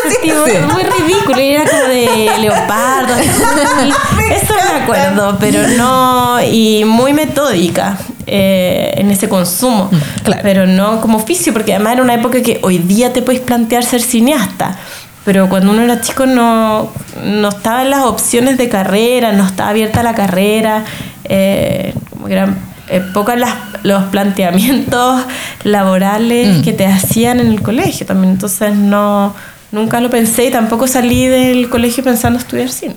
[0.07, 3.14] así- tipo, muy ridículo, y era como de leopardo.
[4.30, 9.91] Eso me acuerdo, pero no, y muy metódica eh, en ese consumo,
[10.22, 10.43] claro.
[10.43, 13.82] pero no como oficio, porque además era una época que hoy día te puedes plantear
[13.82, 14.78] ser cineasta.
[15.24, 16.90] Pero cuando uno era chico no,
[17.24, 20.84] no estaban las opciones de carrera, no estaba abierta la carrera,
[21.24, 21.94] eh,
[22.28, 22.58] eran
[22.88, 25.22] eh, pocos las, los planteamientos
[25.64, 28.32] laborales que te hacían en el colegio también.
[28.32, 29.34] Entonces no,
[29.72, 32.94] nunca lo pensé y tampoco salí del colegio pensando estudiar cine.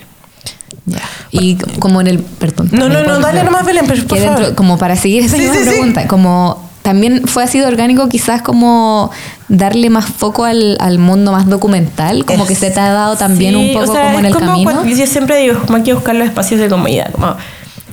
[0.86, 1.02] Ya.
[1.32, 2.20] Y como en el.
[2.20, 2.70] Perdón.
[2.72, 4.56] No, no, no, dale nomás, Belén, pero por dentro, favor.
[4.56, 5.70] como para seguir esa Sí, misma sí, sí.
[5.70, 9.10] pregunta, como también fue así de orgánico quizás como
[9.48, 13.16] darle más foco al, al mundo más documental, como Es- que se te ha dado
[13.18, 14.72] también Sí, un poco o sea, como en el camino.
[14.72, 17.12] cuando- yo siempre digo, como hay que buscar los espacios de comodidad.
[17.12, 17.36] Como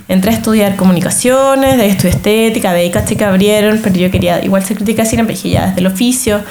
[0.07, 4.63] entré a estudiar comunicaciones, estudié estética, de ahí caché que abrieron, pero yo quería igual
[4.65, 6.41] ser crítica pero dije ya desde el oficio,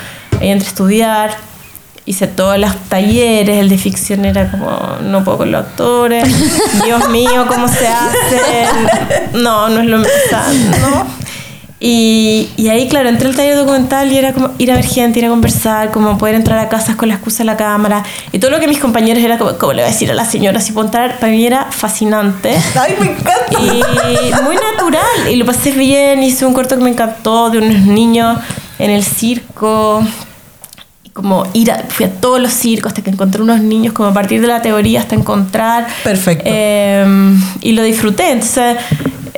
[0.40, 1.30] ahí entré a estudiar,
[2.06, 4.70] hice todos los talleres, el de ficción era como,
[5.02, 6.24] no puedo con los actores,
[6.86, 8.66] Dios mío, ¿cómo se hace?
[9.34, 10.10] No, no es lo mismo,
[10.80, 11.19] no.
[11.82, 15.18] Y, y ahí, claro, entré al taller documental y era como ir a ver gente,
[15.18, 18.04] ir a conversar, como poder entrar a casas con la excusa de la cámara.
[18.32, 20.26] Y todo lo que mis compañeros era como, ¿cómo le voy a decir a la
[20.26, 21.18] señora si puedo entrar?
[21.18, 22.54] Para mí era fascinante.
[22.78, 23.62] Ay, me encanta.
[23.62, 25.32] Y muy natural.
[25.32, 26.22] Y lo pasé bien.
[26.22, 28.38] Hice un corto que me encantó de unos niños
[28.78, 30.04] en el circo.
[31.02, 34.10] Y como ir a, fui a todos los circos hasta que encontré unos niños, como
[34.10, 35.86] a partir de la teoría hasta encontrar.
[36.04, 36.44] Perfecto.
[36.46, 37.06] Eh,
[37.62, 38.32] y lo disfruté.
[38.32, 38.76] Entonces,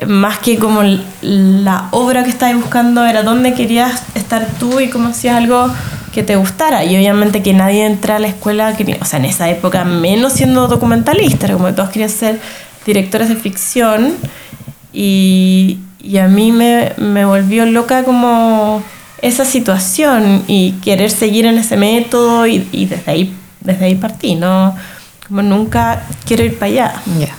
[0.07, 0.83] más que como
[1.23, 5.71] la obra que estabas buscando, era dónde querías estar tú y cómo hacías algo
[6.13, 6.85] que te gustara.
[6.85, 10.69] Y obviamente que nadie entra a la escuela, o sea, en esa época, menos siendo
[10.69, 12.41] documentalista, como que todos querían ser
[12.85, 14.15] directores de ficción.
[14.93, 18.83] Y, y a mí me, me volvió loca como
[19.23, 23.35] esa situación y querer seguir en ese método y, y desde ahí
[23.65, 24.75] desde ahí partí, ¿no?
[25.27, 27.03] Como nunca quiero ir para allá.
[27.19, 27.37] Ya.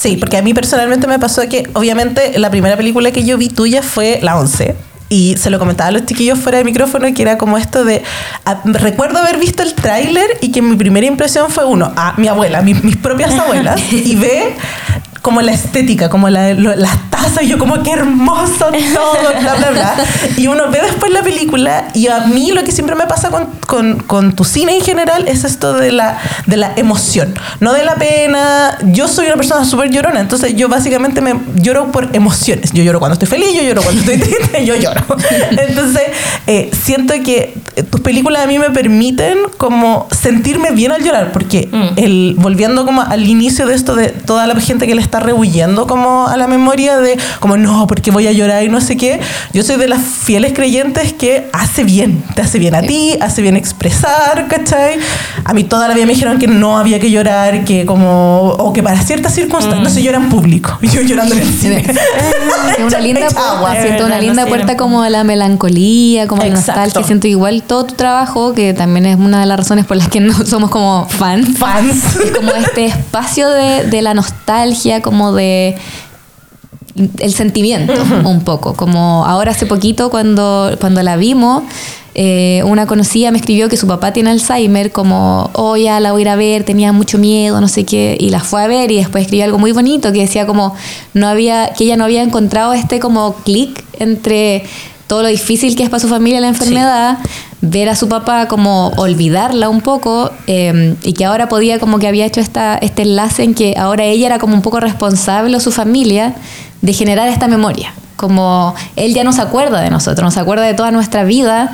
[0.00, 3.48] Sí, porque a mí personalmente me pasó que, obviamente, la primera película que yo vi
[3.50, 4.74] tuya fue La 11.
[5.10, 8.02] Y se lo comentaba a los chiquillos fuera de micrófono, que era como esto de...
[8.46, 12.28] a- recuerdo haber visto el tráiler y que mi primera impresión fue, uno, a mi
[12.28, 14.54] abuela, mi- mis propias abuelas, y ve
[15.22, 19.54] como la estética, como la- lo- las tazas, y yo como qué hermoso todo, bla,
[19.54, 19.94] bla, bla.
[20.36, 23.46] Y uno ve después la película y a mí lo que siempre me pasa con,
[23.66, 27.84] con, con tu cine en general es esto de la, de la emoción, no de
[27.84, 28.78] la pena.
[28.84, 32.72] Yo soy una persona súper llorona, entonces yo básicamente me lloro por emociones.
[32.72, 35.02] Yo lloro cuando estoy feliz, yo lloro cuando estoy triste, yo lloro.
[35.50, 36.02] Entonces
[36.46, 37.54] eh, siento que
[37.90, 41.88] tus películas a mí me permiten como sentirme bien al llorar, porque Mm.
[41.96, 45.88] el, volviendo como al inicio de esto de toda la gente que le está rehuyendo
[45.88, 49.20] como a la memoria de como no, porque voy a llorar y no sé qué,
[49.52, 53.42] yo soy de las fieles creyentes que hace bien, te hace bien a ti, hace
[53.42, 54.98] bien expresar, ¿cachai?
[55.44, 58.72] A mí toda la vida me dijeron que no había que llorar, que como, o
[58.72, 61.84] que para ciertas circunstancias, no se llora en público, yo llorando en el cine.
[62.86, 63.74] Una linda agua.
[63.80, 67.02] Siento una linda puerta como a la melancolía, como a la nostalgia.
[67.02, 70.20] Siento igual todo tu trabajo, que también es una de las razones por las que
[70.20, 71.58] no somos como fans.
[71.58, 72.16] Fans.
[72.24, 75.76] Es como este espacio de, de la nostalgia, como de
[77.18, 77.94] el sentimiento
[78.24, 78.74] un poco.
[78.74, 81.62] Como ahora hace poquito cuando, cuando la vimos,
[82.14, 86.20] eh, una conocida me escribió que su papá tiene Alzheimer, como, oh ya la voy
[86.20, 88.90] a ir a ver, tenía mucho miedo, no sé qué, y la fue a ver
[88.90, 90.74] y después escribió algo muy bonito que decía como,
[91.14, 94.64] no había, que ella no había encontrado este como clic entre
[95.10, 97.18] todo lo difícil que es para su familia la enfermedad,
[97.60, 102.06] ver a su papá como olvidarla un poco eh, y que ahora podía como que
[102.06, 105.58] había hecho esta, este enlace en que ahora ella era como un poco responsable o
[105.58, 106.36] su familia
[106.80, 107.92] de generar esta memoria.
[108.14, 111.72] Como él ya no se acuerda de nosotros, nos acuerda de toda nuestra vida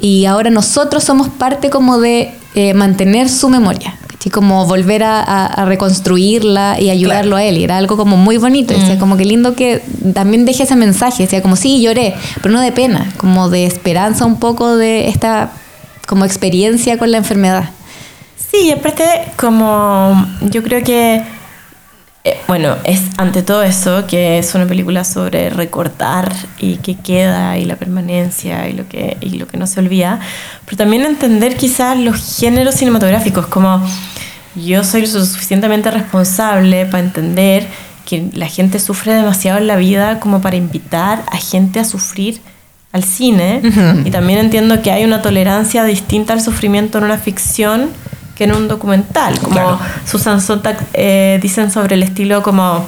[0.00, 3.97] y ahora nosotros somos parte como de eh, mantener su memoria.
[4.18, 4.30] ¿Cachai?
[4.32, 7.56] Como volver a, a- a reconstruirla y ayudarlo a él.
[7.58, 8.74] Y era algo como muy bonito.
[8.74, 9.82] Decía, como que lindo que
[10.14, 11.22] también deje ese mensaje.
[11.24, 15.50] Decía, como sí, lloré, pero no de pena, como de esperanza un poco de esta
[16.06, 17.70] como experiencia con la enfermedad.
[18.50, 19.04] Sí, y aparte,
[19.36, 21.22] como yo creo que,
[22.28, 27.56] eh, bueno, es ante todo eso, que es una película sobre recordar y qué queda
[27.56, 30.20] y la permanencia y lo que, y lo que no se olvida,
[30.66, 33.82] pero también entender quizás los géneros cinematográficos, como
[34.54, 37.66] yo soy lo suficientemente responsable para entender
[38.04, 42.40] que la gente sufre demasiado en la vida como para invitar a gente a sufrir
[42.92, 43.60] al cine
[44.04, 47.90] y también entiendo que hay una tolerancia distinta al sufrimiento en una ficción
[48.38, 49.78] que en un documental como Claro.
[50.06, 52.86] Susan Sontag eh, dicen sobre el estilo como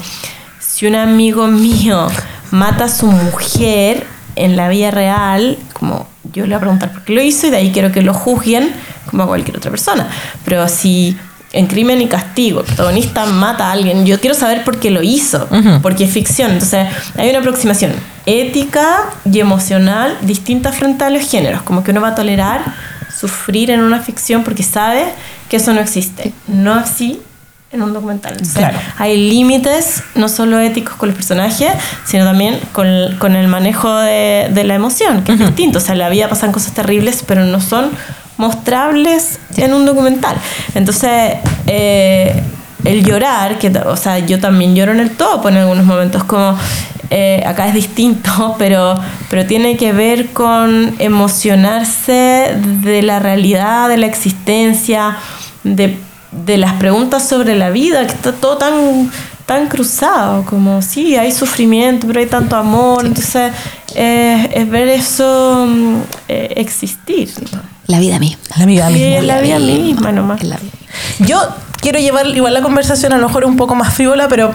[0.61, 2.07] si un amigo mío
[2.53, 7.03] mata a su mujer en la vida real como yo le voy a preguntar por
[7.03, 8.73] qué lo hizo y de ahí quiero que lo juzguen
[9.11, 10.09] como a cualquier otra persona
[10.45, 11.17] pero si
[11.53, 14.07] en Crimen y Castigo, el protagonista mata a alguien.
[14.07, 15.49] Yo quiero saber por qué lo hizo,
[15.83, 16.53] porque es ficción.
[16.53, 16.87] Entonces,
[17.17, 17.93] hay una aproximación
[18.25, 21.63] ética y emocional distinta frente a los géneros.
[21.63, 22.63] Como que uno va a tolerar
[23.21, 25.07] sufrir en una ficción porque sabe
[25.51, 26.33] que eso no existe.
[26.49, 27.21] No así
[27.73, 28.33] en un documental.
[28.33, 28.79] Entonces, Claro.
[28.99, 31.71] hay límites no solo éticos con los personajes,
[32.07, 32.89] sino también con,
[33.19, 35.79] con el manejo de, de la emoción, que es distinto.
[35.79, 37.91] O sea, en la vida pasan cosas terribles, pero no son
[38.39, 40.37] mostrables en un documental.
[40.75, 41.35] Entonces,
[41.67, 42.43] eh,
[42.85, 46.57] el llorar, que, o sea, yo también lloro en el topo en algunos momentos, como
[47.11, 48.95] eh, acá es distinto, pero,
[49.29, 55.17] pero tiene que ver con emocionarse de la realidad, de la existencia,
[55.65, 55.97] de,
[56.33, 59.11] de las preguntas sobre la vida, que está todo tan,
[59.47, 63.53] tan cruzado, como sí, hay sufrimiento, pero hay tanto amor, entonces
[63.95, 65.97] eh, es ver eso mm,
[66.29, 67.31] eh, existir.
[67.87, 68.39] La vida misma.
[68.57, 69.17] La Sí, misma.
[69.19, 70.43] es la vida misma nomás.
[70.45, 70.73] La vida.
[71.21, 71.41] Yo
[71.81, 74.55] quiero llevar igual la conversación a lo mejor un poco más frívola, pero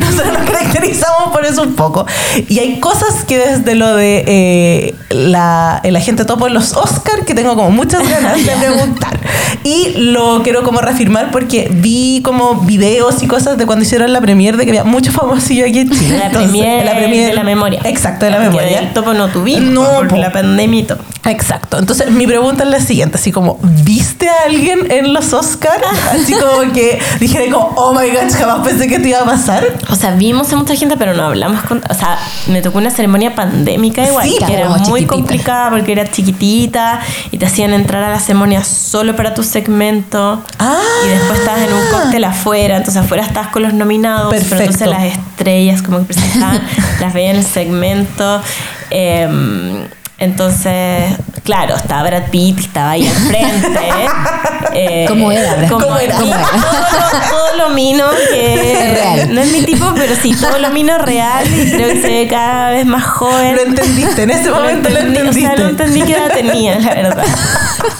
[0.00, 2.06] nosotros nos caracterizamos por eso un poco.
[2.48, 7.24] Y hay cosas que desde lo de eh, la, el agente topo en los Oscar
[7.24, 9.18] que tengo como muchas ganas de preguntar.
[9.64, 14.20] Y lo quiero como reafirmar porque vi como videos y cosas de cuando hicieron la
[14.20, 16.18] premier de que había muchos famosillos aquí en Chile.
[16.18, 17.80] La Entonces, premier, la premier de la memoria.
[17.84, 18.78] Exacto, de la Porque memoria.
[18.80, 20.16] El topo no tuvimos No, por po.
[20.16, 20.78] la pandemia.
[21.24, 21.78] Exacto.
[21.78, 25.82] Entonces, mi pregunta es la siguiente, así como, ¿viste a alguien en los Oscars?
[26.12, 29.64] Así como que dijera como, oh my gosh, jamás pensé que te iba a pasar.
[29.90, 31.82] O sea, vimos a mucha gente, pero no hablamos con...
[31.90, 35.92] O sea, me tocó una ceremonia pandémica igual, Sí, que era como muy complicada porque
[35.92, 40.42] era chiquitita y te hacían entrar a la ceremonia solo para tu segmento.
[40.58, 40.78] Ah.
[41.06, 44.88] Y después estabas en un cóctel afuera, entonces afuera estabas con los nominados, pero entonces
[44.88, 46.62] las estrellas como que presentaban,
[47.00, 48.42] las veían en el segmento.
[48.90, 49.86] em,
[50.20, 51.14] entonces,
[51.44, 53.80] claro, estaba Brad Pitt, estaba ahí al frente.
[54.74, 56.16] eh, ¿Cómo era Brad ¿Cómo era?
[56.16, 56.44] ¿Cómo era?
[56.44, 59.32] Todo, todo lo mino que Real.
[59.32, 62.26] no es mi tipo, pero sí, todo lo mino real y creo que se ve
[62.28, 63.54] cada vez más joven.
[63.54, 65.52] Lo entendiste, en ese momento lo, entendí, entendiste.
[65.52, 67.24] O sea, no entendí qué edad tenía, la verdad.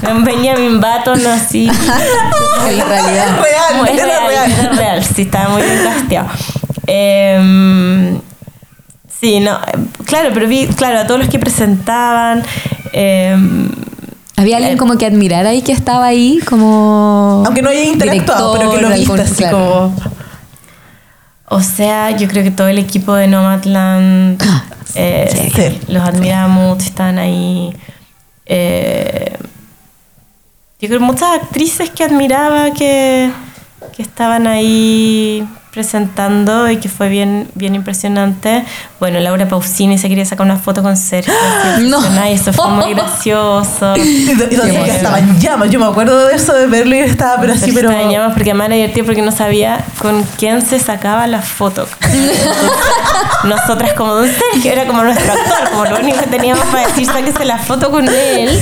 [0.24, 1.68] Benjamin Button así.
[1.68, 3.38] En realidad.
[3.40, 4.52] Real, era real, real.
[4.52, 6.28] era real, sí, estaba muy bien casteado.
[6.88, 8.20] Em,
[9.20, 9.58] sí, no,
[10.04, 12.42] claro, pero vi, claro, a todos los que presentaban.
[12.92, 13.68] em,
[14.36, 17.42] Había alguien como que admirara y que estaba ahí como...
[17.44, 19.58] Aunque no haya interactuado, pero que lo viste así claro.
[19.58, 19.94] como...
[21.50, 24.42] O sea, yo creo que todo el equipo de Nomadland
[24.94, 25.50] eh, sí.
[25.54, 27.74] sí, los admiraba mucho, estaban ahí.
[28.46, 29.36] Eh,
[30.80, 33.32] yo creo que muchas actrices que admiraba que,
[33.96, 38.64] que estaban ahí presentando y que fue bien, bien impresionante.
[39.00, 41.32] Bueno, Laura Pausini se quería sacar una foto con Sergio.
[41.78, 42.00] No.
[42.28, 43.94] Y eso fue muy gracioso.
[44.08, 44.84] Y, emoción.
[44.86, 45.70] estaba en llamas.
[45.70, 47.90] Yo me acuerdo de eso, de verlo y estaba, pero así, pero...
[47.90, 51.86] estaba en llamas porque era divertido porque no sabía con quién se sacaba la foto.
[53.44, 57.06] Nosotras como Don Sergio era como nuestro actor, como lo único que teníamos para decir
[57.06, 58.60] sáquese la foto con él,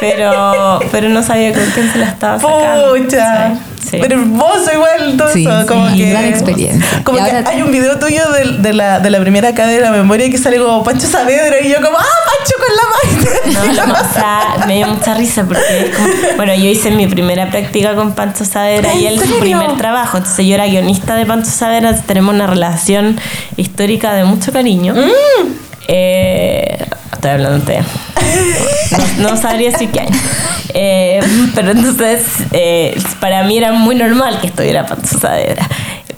[0.00, 2.94] pero, pero no sabía con quién se la estaba sacando.
[2.96, 3.54] Pucha.
[3.82, 3.98] Sí.
[4.00, 5.66] Pero hermoso igual todo Sí, eso.
[5.66, 7.02] Como que, gran experiencia.
[7.02, 9.66] Como Y que ahora- hay un video tuyo de, de la, de la primera acá
[9.66, 13.86] de la memoria que sale como Pancho Saavedra y yo como, ¡ah, Pancho con la!
[13.86, 17.94] No, sea, me dio mucha risa porque es como, bueno, yo hice mi primera práctica
[17.94, 20.18] con Pancho Saavedra y ¿En él su primer trabajo.
[20.18, 23.18] Entonces yo era guionista de Pancho Saavedra, tenemos una relación
[23.56, 24.94] histórica de mucho cariño.
[24.94, 25.69] Mm.
[25.92, 27.80] Eh, estoy hablando de...
[29.18, 30.16] No, sabría decir qué año.
[30.72, 31.20] Eh,
[31.54, 35.68] pero entonces, eh, para mí era muy normal que estuviera Saavedra.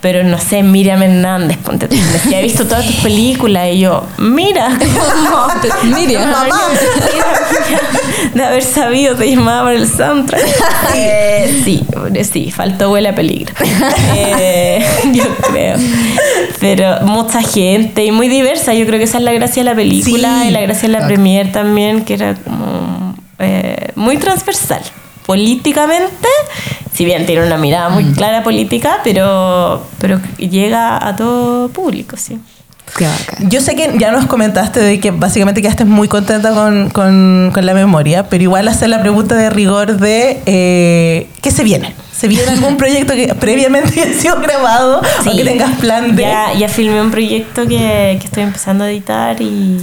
[0.00, 1.94] Pero no sé, Miriam Hernández, ponte tú.
[2.12, 3.68] Decía, he visto todas tus películas.
[3.72, 6.30] Y yo, mira, como, Miriam.
[6.30, 6.60] mamá,
[8.34, 10.42] de haber sabido te llamaba por el soundtrack.
[10.94, 11.84] Eh, sí,
[12.32, 13.54] sí, faltó huele a peligro.
[14.16, 15.76] Eh, yo creo.
[16.60, 18.74] Pero mucha gente y muy diversa.
[18.74, 20.48] Yo creo que esa es la gracia de la película Sí.
[20.48, 21.14] y la gracia de la Claro.
[21.14, 24.82] premier también, que era como eh, muy transversal.
[25.26, 26.28] Políticamente,
[26.92, 32.38] si bien tiene una mirada muy clara política, pero, pero llega a todo público, sí.
[32.96, 33.48] Qué bacán.
[33.48, 37.64] Yo sé que ya nos comentaste de que básicamente quedaste muy contenta con, con- con
[37.64, 41.94] la memoria, pero igual hacer la pregunta de rigor de eh, ¿qué se viene?
[42.14, 45.36] ¿Se viene algún proyecto que previamente haya sido grabado o Sí.
[45.38, 46.22] que tengas plan de...?
[46.22, 49.78] Ya, ya filmé un proyecto que, que estoy empezando a editar y,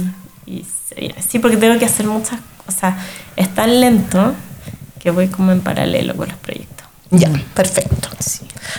[0.46, 1.16] y se viene.
[1.28, 2.94] Sí, porque tengo que hacer muchas cosas.
[3.34, 4.34] Es tan lento
[5.00, 6.86] que voy como en paralelo con los proyectos.
[7.12, 8.08] Ya, perfecto.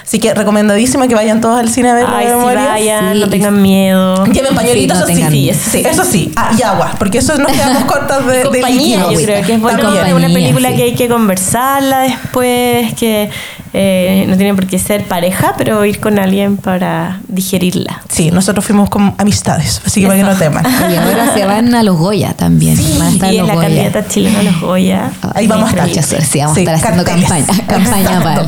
[0.06, 2.66] Así que recomendadísimo que vayan todos al cine a ver Ay, la sí, memoria.
[2.68, 3.20] vayan, Sí.
[3.20, 4.26] no tengan miedo.
[4.28, 6.32] Lleven pañuelitos, Sí, no eso sí, tengan sí, eso sí, eso sí.
[6.38, 9.12] Ah, y agua, porque eso nos quedamos cortas de, de compañía, líquido.
[9.20, 9.90] yo creo que es bueno.
[10.16, 10.76] Una película sí.
[10.78, 13.30] que hay que conversarla después, que
[13.74, 18.02] eh, no tiene por qué ser pareja, pero ir con alguien para digerirla.
[18.10, 20.66] Sí, nosotros fuimos con amistades, así que para que no teman.
[20.92, 22.78] Y ahora se van a los Goya también.
[23.00, 23.68] van a estar y es los la Goya.
[23.68, 25.12] candidata chilena a los Goya.
[25.36, 25.88] Ahí vamos a estar.
[25.88, 27.46] Mucha suerte, sí, vamos Sí, a estar haciendo carteles.
[27.48, 28.46] campaña, campaña para.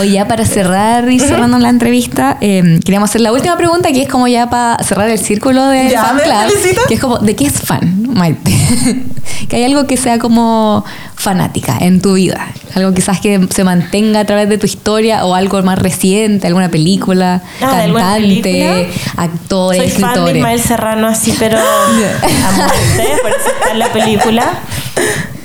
[0.00, 4.02] Hoy ya para cerrar y cerrando la entrevista, eh, queríamos hacer la última pregunta que
[4.02, 7.36] es como ya para cerrar el círculo de Ya, fan club, que es como ¿de
[7.36, 8.52] qué es fan, Maite?
[9.48, 10.84] que hay algo que sea como
[11.16, 15.34] fanática en tu vida, algo quizás que se mantenga a través de tu historia o
[15.34, 20.32] algo más reciente, alguna película, Ah, ¿de alguna cantante, actores, Soy fan de.
[20.38, 24.52] Ismael Serrano así, pero a muerte, por eso está en la película.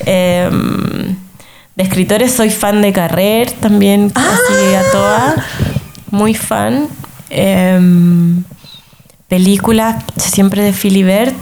[0.05, 0.49] Eh,
[1.75, 5.45] de escritores soy fan de Carrer también, así a toda.
[6.11, 6.88] Muy fan.
[7.30, 7.80] Eh,
[9.30, 11.38] películas siempre de Philibert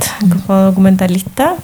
[0.46, 1.56] como documentalista.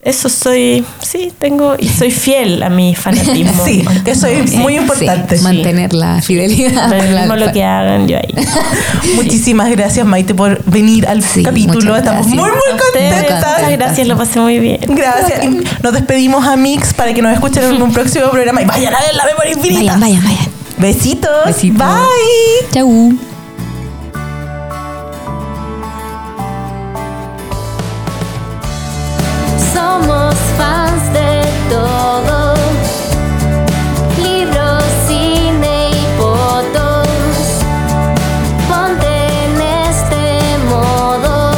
[0.00, 3.52] Eso soy, sí, tengo, y soy fiel a mi fanatismo.
[3.64, 5.40] Sí, que eso es muy Sí, importante.
[5.40, 6.88] mantener la fidelidad.
[7.36, 8.32] Lo que hagan yo ahí.
[9.16, 11.96] Muchísimas gracias, Maite, por venir al Sí, capítulo.
[11.96, 12.36] Estamos gracias.
[12.36, 13.44] muy, muy contentas.
[13.58, 14.78] Muchas gracias, lo pasé muy bien.
[14.86, 15.44] Gracias.
[15.82, 18.62] Nos despedimos a Mix para que nos escuchen en un próximo programa.
[18.62, 19.96] Y vayan a ver la memoria infinita.
[19.96, 20.48] Vayan, vayan, vayan.
[20.78, 21.44] Besitos.
[21.44, 21.78] Besitos.
[21.78, 22.68] Bye.
[22.72, 23.27] Chau.
[29.88, 32.54] Somos fans de todo.
[34.22, 37.08] Libros, cine y fotos.
[38.68, 39.12] Ponte
[39.44, 41.52] en este modo.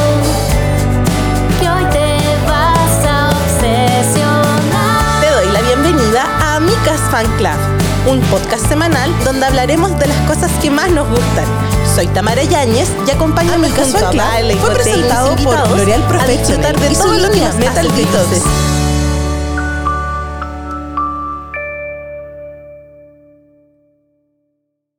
[1.59, 5.21] Que hoy te vas a obsesionar.
[5.21, 7.59] Te doy la bienvenida a Amicas Fan Club,
[8.07, 11.47] un podcast semanal donde hablaremos de las cosas que más nos gustan.
[11.95, 16.75] Soy Tamara Yáñez y junto a Vale, fue presentado por L'Oreal Professional
[17.23, 18.80] lo que nos Metal Beatles.